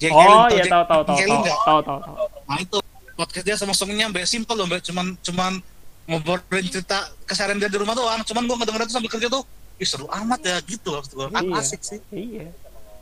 jengkelin. 0.00 0.32
oh 0.32 0.48
tau 0.48 0.56
iya 0.56 0.64
tahu 0.64 0.84
tahu 0.88 1.02
tahu 1.04 1.16
tahu 1.20 1.80
tahu 1.84 2.00
tahu 2.00 2.24
Nah 2.48 2.56
itu 2.56 2.78
podcast 3.12 3.44
dia 3.44 3.56
sama 3.60 3.76
songnya 3.76 4.08
mbak 4.08 4.24
simple 4.24 4.56
loh 4.56 4.64
mbak. 4.64 4.80
Cuman 4.80 5.12
cuman 5.20 5.60
ngobrolin 6.08 6.72
cerita 6.72 7.04
keseharian 7.28 7.60
dia 7.60 7.68
di 7.68 7.76
rumah 7.76 7.92
doang. 7.92 8.24
Cuman 8.24 8.48
gua 8.48 8.56
ngedengerin 8.64 8.88
tuh 8.88 8.96
sambil 8.96 9.12
kerja 9.12 9.28
tuh 9.28 9.44
Ih, 9.76 9.84
seru 9.84 10.08
amat 10.08 10.40
ya 10.40 10.56
gitu 10.64 10.88
maksud 10.96 11.12
gua. 11.20 11.28
Kan 11.28 11.44
Iya. 11.52 11.60
asik 11.60 11.80
sih. 11.84 12.00
Iya 12.16 12.48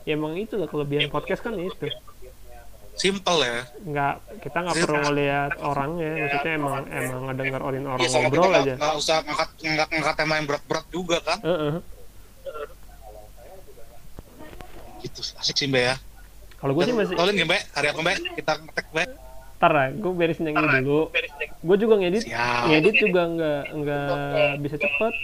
ya, 0.08 0.16
emang 0.16 0.32
itu 0.34 0.56
lah 0.56 0.64
kelebihan 0.64 1.12
podcast 1.12 1.44
kan 1.44 1.52
itu. 1.54 1.92
simple 2.98 3.38
ya. 3.38 3.62
Nggak 3.78 4.14
kita 4.42 4.58
nggak 4.58 4.76
perlu 4.82 4.98
ngeliat 5.06 5.52
orangnya 5.62 6.10
maksudnya 6.18 6.52
emang 6.56 6.74
emang 6.90 7.20
ngedenger 7.30 7.60
orang 7.62 7.84
orang 7.86 8.00
Iya, 8.00 8.08
kita 8.08 8.18
ngobrol 8.26 8.42
nggak 8.48 8.58
aja. 8.58 8.74
nggak 8.74 8.94
usah 8.96 9.16
ngangkat 9.22 9.48
ngangkat 9.54 9.88
ngangkat 9.92 10.14
tema 10.16 10.34
yang 10.34 10.46
berat-berat 10.50 10.86
juga 10.90 11.16
kan? 11.22 11.38
Heeh. 11.44 11.74
gitu 14.98 15.20
asik 15.38 15.54
sih 15.54 15.70
mbak 15.70 15.82
ya. 15.84 15.94
Kalau 16.58 16.74
gue 16.74 16.82
sih 16.82 16.94
masih 16.96 17.14
tolong 17.14 17.38
ya 17.38 17.46
mbak. 17.46 17.62
Hari 17.70 17.86
apa 17.86 18.00
mbak? 18.02 18.16
Kita 18.34 18.52
ngetek 18.58 18.86
mbak. 18.90 19.06
Ntar 19.58 19.70
lah 19.70 19.86
gue 19.94 20.12
beresin 20.14 20.44
yang 20.50 20.56
ini 20.58 20.68
dulu. 20.82 21.02
gue 21.62 21.76
juga 21.78 21.94
ngedit. 22.02 22.22
Siap. 22.26 22.62
Ngedit 22.66 22.94
juga 22.98 23.22
nggak 23.30 23.62
nggak 23.78 24.10
bisa 24.58 24.74
cepet. 24.74 25.14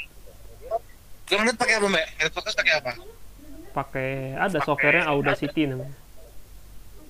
Kalian 1.27 1.41
ngedit 1.43 1.59
pakai 1.59 1.75
apa 1.75 1.87
mbak? 1.91 2.07
Ngedit 2.23 2.33
podcast 2.39 2.55
pakai 2.55 2.75
apa 2.79 2.93
pakai 3.75 4.39
ada 4.39 4.63
softwarenya 4.63 5.11
Audacity 5.11 5.67
namanya 5.67 5.93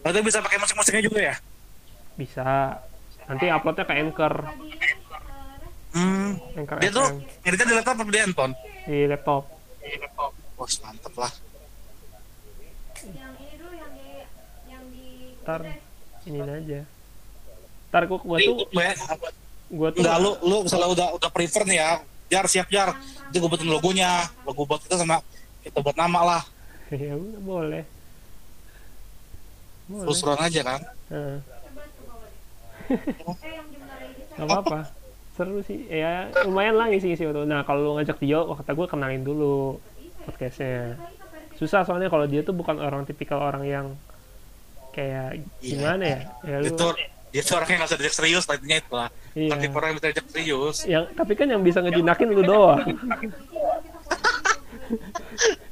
Berarti 0.00 0.20
bisa 0.20 0.40
pakai 0.40 0.58
musik-musiknya 0.58 1.02
juga 1.02 1.20
ya? 1.22 1.36
bisa 2.14 2.78
nanti 3.26 3.46
uploadnya 3.48 3.84
ke 3.84 3.94
Anchor 3.94 4.34
Hmm. 5.94 6.34
Anchor 6.56 6.76
Dia 6.78 6.90
tuh 6.90 7.06
ngeditnya 7.40 7.66
di 7.68 7.74
laptop 7.76 7.94
apa 7.96 8.10
di 8.10 8.18
handphone? 8.18 8.52
di 8.84 8.98
laptop 9.04 9.42
Wah, 10.54 10.70
mantep 10.80 11.14
lah. 11.14 11.32
ntar 15.44 15.60
ini 16.24 16.40
aja 16.40 16.80
ntar 17.92 18.02
gua, 18.08 18.18
gua 18.18 18.38
tuh 18.40 18.64
Be, 18.72 18.86
gua 19.70 19.88
tuh 19.92 20.00
Enggak, 20.00 20.16
lu, 20.18 20.30
lu 20.40 20.56
misalnya 20.64 20.88
udah 20.88 21.06
udah 21.14 21.30
prefer 21.30 21.62
nih 21.64 21.78
ya. 21.78 21.90
Jar, 22.26 22.44
siap 22.48 22.66
jar. 22.66 22.96
Jadi 23.28 23.36
gue 23.36 23.46
buatin 23.46 23.68
logonya. 23.68 24.24
Logo 24.42 24.64
buat 24.64 24.80
kita 24.80 24.96
sama 24.96 25.20
kita 25.60 25.78
buat 25.78 25.94
nama 25.94 26.20
lah. 26.24 26.42
ya 27.04 27.14
udah 27.14 27.40
boleh 27.42 27.84
boleh 29.84 30.04
Terus 30.08 30.20
aja 30.24 30.60
kan. 30.64 30.80
Heeh. 31.12 31.36
Gak 34.34 34.46
apa-apa 34.48 34.78
seru 35.34 35.58
sih 35.66 35.82
ya 35.90 36.30
lumayan 36.46 36.78
lah 36.78 36.86
ngisi-ngisi 36.86 37.26
waktu 37.26 37.42
nah 37.50 37.66
kalau 37.66 37.82
lu 37.82 37.90
ngajak 37.98 38.22
Tio 38.22 38.54
kata 38.54 38.70
gue 38.70 38.86
kenalin 38.86 39.26
dulu 39.26 39.82
podcastnya 40.22 40.94
susah 41.58 41.82
soalnya 41.82 42.06
kalau 42.06 42.30
dia 42.30 42.46
tuh 42.46 42.54
bukan 42.54 42.78
orang 42.78 43.02
tipikal 43.02 43.42
orang 43.42 43.66
yang 43.66 43.86
kayak 44.94 45.42
Iya. 45.58 45.74
gimana 45.74 46.04
ya 46.06 46.18
ya 46.46 46.56
lu 46.62 46.70
Itu 46.70 46.86
dia 47.34 47.42
tuh 47.42 47.58
orang 47.58 47.66
yang 47.66 47.78
nggak 47.82 47.90
usah 47.90 47.98
diajak 47.98 48.14
serius, 48.14 48.46
intinya 48.46 48.78
itu 48.78 48.92
lah. 48.94 49.10
iya 49.34 49.58
tipe 49.58 49.74
orang 49.74 49.88
yang 49.90 49.96
bisa 49.98 50.06
diajak 50.06 50.26
serius. 50.30 50.76
yang 50.86 51.02
tapi 51.18 51.32
kan 51.34 51.46
yang 51.50 51.62
bisa 51.66 51.82
ngejinakin 51.82 52.28
lu 52.30 52.42
doang 52.46 52.78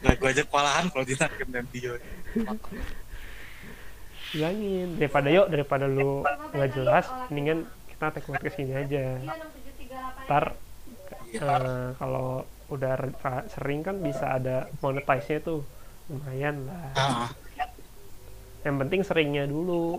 Gak 0.00 0.14
gue 0.16 0.28
ajak 0.32 0.46
kewalahan 0.48 0.84
kalau 0.88 1.04
dia 1.04 1.16
nakin 1.20 1.48
dan 1.52 1.66
dia. 1.72 1.92
bilangin 4.30 4.94
daripada 4.94 5.26
yuk 5.26 5.50
daripada 5.50 5.90
lu 5.90 6.22
nggak 6.54 6.70
jelas 6.70 7.02
mendingan 7.34 7.66
kita 7.90 8.14
take 8.14 8.26
podcast 8.30 8.56
ini 8.62 8.74
aja. 8.78 9.04
Ntar 10.30 10.44
eh, 11.34 11.88
kalau 11.98 12.46
udah 12.70 12.94
sering 13.50 13.82
kan 13.82 13.98
bisa 13.98 14.38
ada 14.38 14.70
monetize-nya 14.78 15.42
tuh. 15.42 15.66
Lumayan 16.10 16.66
lah. 16.66 16.90
Ah, 16.98 17.28
yang 18.66 18.76
penting 18.82 19.02
seringnya 19.06 19.46
dulu. 19.46 19.98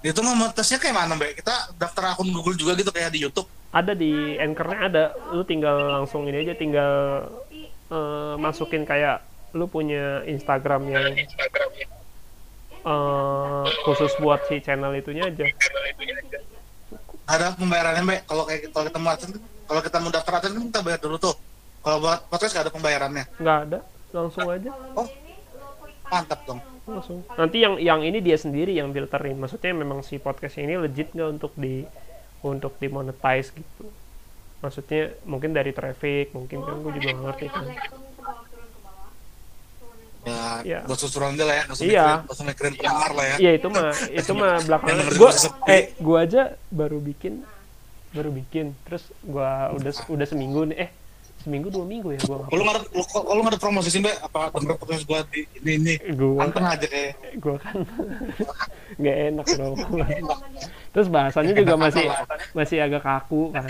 Itu 0.00 0.20
mah 0.22 0.54
kayak 0.54 0.94
mana, 0.94 1.18
Mbak? 1.18 1.42
Kita 1.42 1.54
daftar 1.76 2.14
akun 2.14 2.30
Google 2.30 2.56
juga 2.56 2.72
gitu 2.78 2.92
kayak 2.94 3.10
di 3.10 3.26
YouTube. 3.26 3.48
ada 3.76 3.92
di 3.92 4.40
anchornya 4.40 4.78
ada. 4.88 5.04
Lu 5.36 5.44
tinggal 5.44 6.00
langsung 6.00 6.24
ini 6.24 6.48
aja 6.48 6.56
tinggal 6.56 6.92
eh, 7.88 8.34
masukin 8.36 8.82
kayak 8.82 9.22
lu 9.52 9.66
punya 9.66 10.20
Instagram 10.24 10.82
yang 10.86 11.04
eh, 12.84 13.64
khusus 13.82 14.12
buat 14.16 14.44
si 14.46 14.60
channel 14.60 14.92
itunya 14.92 15.26
aja 15.26 15.44
Ada 17.26 17.58
pembayarannya, 17.58 18.02
Mbak. 18.02 18.20
Kalau 18.22 18.42
kayak 18.46 18.60
kalau 18.70 18.84
kita 18.86 18.98
mau 19.02 19.10
adsense, 19.10 19.34
kalau 19.66 19.80
kita 19.82 19.98
mau 19.98 20.10
daftar 20.10 20.32
adsense 20.38 20.54
kan 20.54 20.64
kita 20.64 20.80
bayar 20.80 21.00
dulu 21.02 21.16
tuh. 21.18 21.34
Kalau 21.82 21.98
buat 21.98 22.22
podcast 22.26 22.52
nggak 22.52 22.64
ada 22.64 22.72
pembayarannya. 22.72 23.24
nggak 23.36 23.58
ada 23.66 23.78
langsung 24.10 24.46
aja 24.46 24.70
Oh, 24.94 25.06
mantap 26.06 26.40
dong. 26.46 26.62
langsung 26.86 27.18
nanti 27.34 27.58
yang 27.58 27.74
yang 27.76 27.98
ini 28.00 28.22
dia 28.22 28.38
sendiri 28.38 28.70
yang 28.70 28.94
filterin 28.94 29.34
maksudnya 29.34 29.74
memang 29.74 30.06
si 30.06 30.22
podcast 30.22 30.54
ini 30.54 30.78
legit 30.78 31.10
nggak 31.10 31.30
untuk 31.34 31.50
di 31.58 31.82
untuk 32.40 32.78
dimonetize 32.78 33.50
gitu 33.50 33.90
maksudnya 34.58 35.02
mungkin 35.22 35.50
dari 35.50 35.70
traffic 35.70 36.32
mungkin 36.32 36.58
kan 36.60 36.76
gue 36.78 36.92
juga 36.94 37.10
ngerti 37.14 37.46
kan 37.46 37.66
Ya, 40.26 40.42
Iya. 40.60 40.78
buat 40.82 40.98
susuran 40.98 41.38
aja 41.38 41.46
lah 41.46 41.54
ya. 41.54 41.64
Usah 41.70 41.84
Iya. 41.86 42.02
mikirin- 42.02 42.26
usah 42.26 42.44
mikirin 42.44 42.72
pendengar 42.74 43.10
lah 43.14 43.24
ya. 43.24 43.36
Iya 43.38 43.50
itu 43.54 43.68
mah 43.70 43.86
itu 44.10 44.32
mah 44.34 44.52
belakangan 44.66 45.06
sepi. 45.32 45.70
eh 45.70 45.82
gua 46.00 46.18
aja 46.20 46.42
baru 46.68 46.98
bikin 47.00 47.46
baru 48.10 48.34
bikin 48.34 48.74
terus 48.82 49.06
gua 49.22 49.70
udah 49.70 49.92
udah 50.08 50.26
seminggu 50.26 50.66
nih 50.66 50.78
eh 50.80 50.90
seminggu 51.38 51.70
dua 51.70 51.86
minggu 51.86 52.10
ya 52.10 52.20
gua 52.26 52.42
Kalau 52.44 52.58
nggak 52.58 52.74
ada, 52.74 52.82
kalau 53.06 53.38
nggak 53.38 53.54
ada 53.54 53.60
promosi 53.62 53.86
sih, 53.86 54.02
Mbak, 54.02 54.16
apa 54.20 54.40
denger 54.56 54.76
podcast 54.76 55.04
gua 55.06 55.20
di 55.30 55.40
ini 55.54 55.70
ini. 55.78 55.94
gua 56.12 56.42
Anteng 56.42 56.66
aja 56.66 56.86
kayak. 56.90 57.12
gua 57.38 57.56
kan 57.56 57.76
nggak 59.00 59.16
enak 59.30 59.46
dong 59.54 59.74
terus 60.90 61.06
bahasanya 61.06 61.54
juga 61.54 61.74
masih 61.78 62.02
masih 62.50 62.82
agak 62.82 63.02
kaku 63.04 63.54
kan 63.54 63.62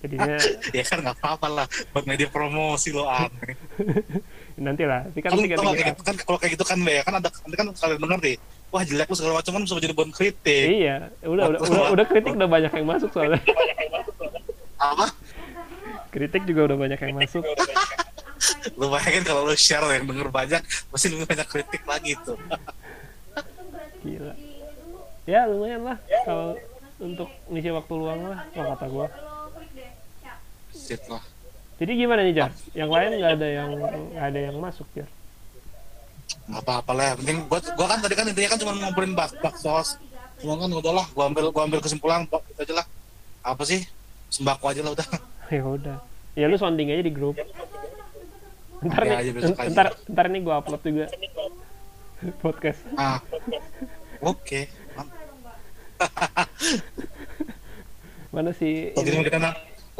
jadinya 0.00 0.36
ya 0.78 0.84
kan 0.84 0.98
nggak 1.04 1.16
apa-apa 1.20 1.46
lah 1.48 1.66
buat 1.92 2.04
media 2.08 2.28
promosi 2.32 2.92
lo 2.92 3.04
aneh 3.04 3.56
nanti 4.64 4.84
lah 4.84 5.08
tapi 5.08 5.20
kan 5.24 5.30
kan 5.32 5.40
tiga 5.44 5.56
kalau 5.60 5.72
kayak 5.72 5.88
gitu 5.92 6.02
kan 6.04 6.14
kalau 6.24 6.38
kayak 6.40 6.52
gitu 6.56 6.64
kan 6.64 6.78
ya 6.84 7.02
kan 7.04 7.14
ada 7.20 7.28
nanti 7.28 7.56
kan 7.56 7.66
kalian 7.72 8.00
denger 8.00 8.20
nih 8.24 8.36
wah 8.70 8.82
jelek 8.86 9.06
lu 9.10 9.16
segala 9.18 9.34
macam 9.42 9.52
kan 9.58 9.62
bisa 9.66 9.82
jadi 9.82 9.94
bahan 9.94 10.12
kritik. 10.14 10.66
Iya 10.70 10.96
udah 11.26 11.44
udah 11.50 11.60
udah, 11.66 11.84
udah 11.90 12.06
kritik 12.06 12.32
udah 12.38 12.48
banyak 12.48 12.72
yang 12.72 12.86
masuk 12.86 13.10
soalnya. 13.10 13.42
Apa? 14.78 15.06
Kritik 16.14 16.42
juga 16.46 16.70
udah 16.70 16.76
banyak 16.78 16.98
yang 16.98 17.14
masuk. 17.18 17.42
Lu 18.80 18.88
bayangin 18.88 19.22
kalau 19.22 19.44
lu 19.44 19.54
share 19.54 19.84
yang 19.94 20.08
denger 20.08 20.32
banyak 20.32 20.62
pasti 20.88 21.12
lebih 21.12 21.28
banyak 21.28 21.48
kritik 21.48 21.82
lagi 21.84 22.16
tuh. 22.24 22.40
Gila. 24.00 24.34
Ya 25.28 25.44
lumayan 25.44 25.84
lah 25.84 25.98
kalau 26.24 26.56
untuk 27.00 27.28
ngisi 27.52 27.68
waktu 27.68 27.92
luang 27.94 28.20
lah 28.32 28.40
kalau 28.56 28.68
kata 28.74 28.86
gua 28.88 29.06
shit 30.90 31.02
lah. 31.06 31.22
Jadi 31.78 31.92
gimana 31.96 32.26
nih 32.26 32.34
Jar? 32.34 32.50
Yang 32.74 32.90
lain 32.90 33.10
nggak 33.16 33.32
ada 33.38 33.48
yang 33.48 33.70
nggak 34.10 34.24
ada 34.26 34.38
yang 34.42 34.56
masuk 34.58 34.86
Jar? 34.90 35.06
Nggak 36.50 36.62
apa-apa 36.66 36.92
lah 36.92 37.14
penting 37.14 37.46
gua 37.46 37.62
gua 37.78 37.86
kan 37.86 37.98
tadi 38.02 38.14
kan 38.18 38.26
intinya 38.26 38.50
kan 38.50 38.58
cuma 38.58 38.72
ngobrolin 38.74 39.14
bak 39.14 39.30
baksos 39.38 39.96
cuma 40.42 40.58
kan 40.58 40.68
udahlah 40.68 41.06
gua 41.14 41.30
ambil 41.30 41.54
gua 41.54 41.62
ambil 41.64 41.78
kesimpulan 41.78 42.26
bak 42.26 42.42
itu 42.50 42.60
aja 42.66 42.82
lah. 42.82 42.86
Apa 43.46 43.62
sih? 43.62 43.86
Sembako 44.28 44.66
aja 44.66 44.82
lah 44.82 44.92
udah. 44.92 45.08
Ya 45.50 45.66
udah. 45.66 45.98
Ya 46.38 46.46
lu 46.46 46.54
sounding 46.54 46.94
aja 46.94 47.02
di 47.02 47.10
grup. 47.10 47.34
Ntar 48.80 49.02
Ya, 49.02 49.18
nih 49.18 49.18
aja 49.18 49.30
aja. 49.50 49.70
ntar 49.70 49.86
ntar 50.06 50.26
nih 50.26 50.42
gua 50.42 50.58
upload 50.58 50.82
juga. 50.82 51.06
Podcast. 52.44 52.82
Ah. 52.94 53.18
Oke 54.20 54.68
mana 58.32 58.54
sih 58.54 58.94
kalau 58.96 59.20
kita 59.20 59.36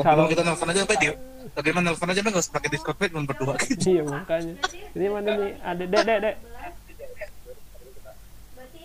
Kalau- 0.02 0.28
kita 0.28 0.42
nelfon 0.42 0.68
aja 0.68 0.80
apa 0.82 0.94
dia 0.96 1.12
bagaimana 1.50 1.84
nelfon 1.90 2.08
aja 2.08 2.20
nggak 2.20 2.38
usah 2.38 2.52
pakai 2.52 2.68
discord 2.70 2.96
Pak, 2.96 3.06
cuma 3.10 3.24
berdua. 3.24 3.54
Gitu 3.58 3.86
iya 3.94 4.02
makanya. 4.02 4.54
Ini 4.92 5.06
mana 5.08 5.30
nih? 5.34 5.52
Ada 5.60 5.84
dek 5.84 6.02
dek 6.02 6.18
dek. 6.20 6.36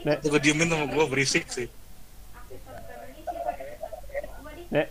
Dek. 0.05 0.17
Gue 0.23 0.39
diemin 0.39 0.67
sama 0.67 0.85
gue 0.85 1.05
berisik 1.07 1.45
sih. 1.47 1.67
Dek. 4.69 4.87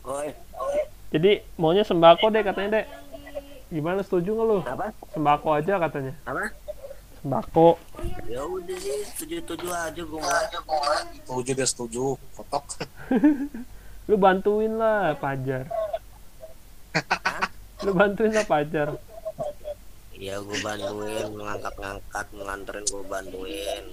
Oi, 0.00 0.28
jadi 1.12 1.44
maunya 1.54 1.84
sembako 1.84 2.30
deh 2.30 2.42
katanya 2.42 2.82
dek. 2.82 2.86
Gimana 3.70 4.02
setuju 4.02 4.34
nggak 4.34 4.46
lu? 4.46 4.58
Apa? 4.64 4.86
sembako 5.10 5.48
aja 5.54 5.78
katanya. 5.78 6.12
Apa? 6.24 6.50
sembako. 7.20 7.76
Ya 8.26 8.42
udah 8.42 8.78
sih, 8.80 8.98
setuju-setuju 9.12 9.68
aja 9.68 10.02
gue 10.02 10.18
mau. 10.18 10.30
setuju 11.20 11.50
dia 11.52 11.66
setuju 11.68 12.04
kotok 12.32 12.64
lu 14.10 14.16
bantuin 14.18 14.72
lah 14.74 15.14
pajar 15.22 15.70
lu 17.86 17.90
bantuin 17.94 18.34
lah 18.34 18.46
pajar 18.46 18.88
Ya 20.20 20.36
gue 20.36 20.52
bantuin, 20.60 21.32
ngangkat-ngangkat, 21.32 22.26
nganterin 22.36 22.84
gue 22.92 23.02
bantuin. 23.08 23.84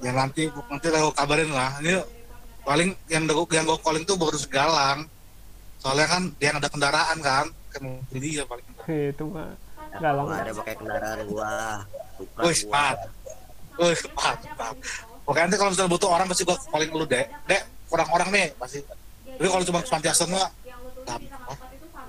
ya 0.00 0.10
nanti 0.16 0.48
nanti 0.48 0.88
lah 0.88 1.00
gue 1.04 1.12
kabarin 1.12 1.50
lah 1.52 1.76
ini 1.84 2.00
paling 2.64 2.96
yang 3.12 3.28
gue 3.28 3.44
yang 3.52 3.68
gue 3.68 3.78
calling 3.84 4.04
tuh 4.08 4.16
baru 4.16 4.32
segalang 4.40 5.04
soalnya 5.76 6.08
kan 6.08 6.22
dia 6.40 6.48
yang 6.48 6.56
ada 6.56 6.72
kendaraan 6.72 7.18
kan 7.20 7.46
mobil 7.84 8.16
dia 8.16 8.48
paling 8.48 8.64
itu 8.88 9.24
mah 9.28 9.52
galang 10.00 10.28
ada 10.28 10.52
pakai 10.52 10.74
kendaraan 10.76 11.18
gua. 11.28 11.52
Wih, 12.44 12.60
gua. 12.68 12.72
pat. 12.72 12.98
Wih, 13.76 14.00
mantap. 14.16 14.74
Oke, 15.26 15.38
nanti 15.42 15.56
kalau 15.58 15.70
misalnya 15.72 15.92
butuh 15.92 16.10
orang 16.12 16.26
pasti 16.30 16.42
gua 16.46 16.56
calling 16.70 16.90
dulu, 16.92 17.04
Dek. 17.08 17.26
Dek, 17.48 17.62
kurang 17.88 18.08
orang 18.12 18.28
nih, 18.32 18.46
pasti. 18.56 18.80
Tapi 19.36 19.46
kalau 19.46 19.64
cuma 19.64 19.80
pantiasan 19.82 20.28
mah. 20.28 20.48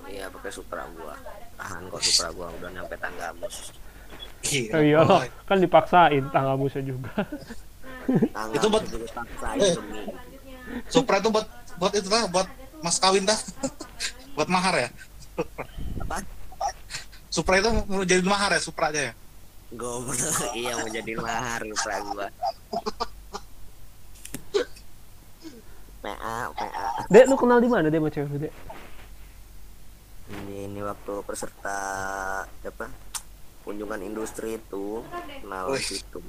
Iya 0.07 0.25
pakai 0.31 0.49
Supra 0.49 0.83
gua. 0.93 1.13
Tahan 1.55 1.81
kok 1.87 1.99
Supra 2.01 2.27
gua 2.31 2.47
udah 2.53 2.69
nyampe 2.71 2.95
tangga 2.97 3.29
mus. 3.35 3.69
Gila, 4.39 4.71
oh 4.71 4.81
iya 4.81 4.99
boy. 5.01 5.27
kan 5.43 5.57
dipaksain 5.57 6.23
tangga 6.29 6.53
musuh 6.53 6.79
juga 6.79 7.09
Tangga 8.31 8.53
Itu 8.53 8.67
buat- 8.69 8.85
juga 8.85 9.07
paksain 9.11 9.59
Eh. 9.59 9.75
Supra 10.87 11.17
itu 11.17 11.27
buat 11.27 11.47
buat 11.75 11.91
itu 11.91 12.07
lah, 12.07 12.23
buat 12.27 12.47
mas 12.79 12.97
kawin 12.97 13.23
dah. 13.23 13.35
buat 14.37 14.47
mahar 14.47 14.75
ya. 14.77 14.89
Apa? 15.99 16.21
Supra 17.27 17.59
itu 17.59 17.69
mau 17.85 18.03
jadi 18.03 18.23
mahar 18.23 18.55
ya, 18.55 18.61
Supra 18.61 18.89
aja 18.89 19.11
ya. 19.11 19.13
Goblok, 19.69 20.15
iya 20.55 20.73
mau 20.73 20.87
jadi 20.87 21.11
mahar 21.13 21.61
Supra 21.67 21.95
gua. 22.05 22.27
PA, 26.09 26.37
PA. 26.51 26.87
dek 27.05 27.25
lu 27.25 27.35
kenal 27.35 27.59
di 27.59 27.67
mana 27.67 27.87
dek 27.87 27.99
sama 27.99 28.09
cewek 28.09 28.29
lu 28.29 28.39
dek 28.39 28.53
Ini, 30.27 30.67
ini 30.67 30.79
waktu 30.81 31.13
peserta 31.23 31.77
apa 32.43 32.87
kunjungan 33.61 33.99
industri 34.01 34.55
itu 34.55 35.03
kenal 35.41 35.67
Wih. 35.69 35.79
situ 35.79 36.19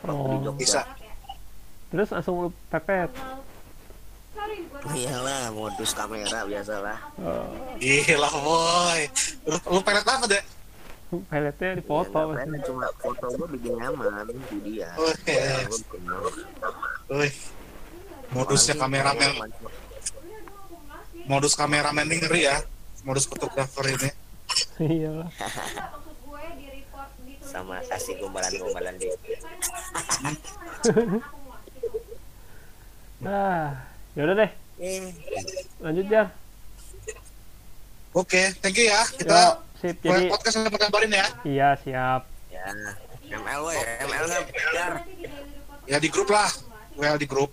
Oh. 0.00 0.32
di 0.32 0.36
Jogja 0.42 0.56
Bisa. 0.56 0.82
Terus 1.88 2.08
langsung 2.08 2.34
lu 2.40 2.50
pepet. 2.66 3.10
iyalah 4.90 5.52
modus 5.52 5.92
kamera 5.92 6.42
biasalah 6.42 6.98
Oh, 7.16 7.52
Gila 7.76 8.30
boy. 8.32 9.00
Lu, 9.44 9.56
lu 9.68 9.80
pelet 9.80 10.02
apa 10.04 10.26
deh? 10.26 10.44
peletnya 11.26 11.74
di 11.74 11.82
foto. 11.82 12.32
Ya, 12.32 12.46
cuma 12.62 12.86
foto 12.96 13.26
gue 13.28 13.46
bikin 13.50 13.74
nyaman 13.76 14.30
itu 14.30 14.56
dia. 14.62 14.94
Ya, 15.26 15.58
nyaman. 15.66 15.80
Wih. 17.12 17.34
Modusnya 18.30 18.74
kameramen, 18.78 19.32
modus 21.26 21.52
kameramen 21.58 22.06
ini 22.06 22.16
ngeri 22.22 22.40
ya. 22.46 22.56
Modus 23.02 23.26
fotografer 23.26 23.84
ini. 23.90 24.10
Iya 24.80 25.26
sama 27.50 27.82
kasih 27.90 28.14
gombalan-gombalan 28.22 28.94
deh 28.94 29.10
Ah, 33.20 33.76
yaudah 34.16 34.32
deh. 34.32 34.50
eh 34.80 35.12
Lanjut 35.76 36.08
ya. 36.08 36.32
Oke, 38.16 38.48
thank 38.64 38.80
you 38.80 38.88
ya. 38.88 39.04
Yo, 39.12 39.20
Kita 39.20 39.60
sip. 39.76 40.00
Jadi 40.00 40.32
podcast 40.32 40.56
sama 40.56 40.72
kabarin 40.80 41.12
ya. 41.12 41.26
iya 41.44 41.68
siap. 41.84 42.24
ya 42.48 42.64
ML 43.28 43.60
we 43.68 43.76
ML 44.08 44.24
Ya 45.84 46.00
di 46.00 46.08
grup 46.08 46.32
lah. 46.32 46.48
Well 46.96 47.20
di 47.20 47.28
grup. 47.28 47.52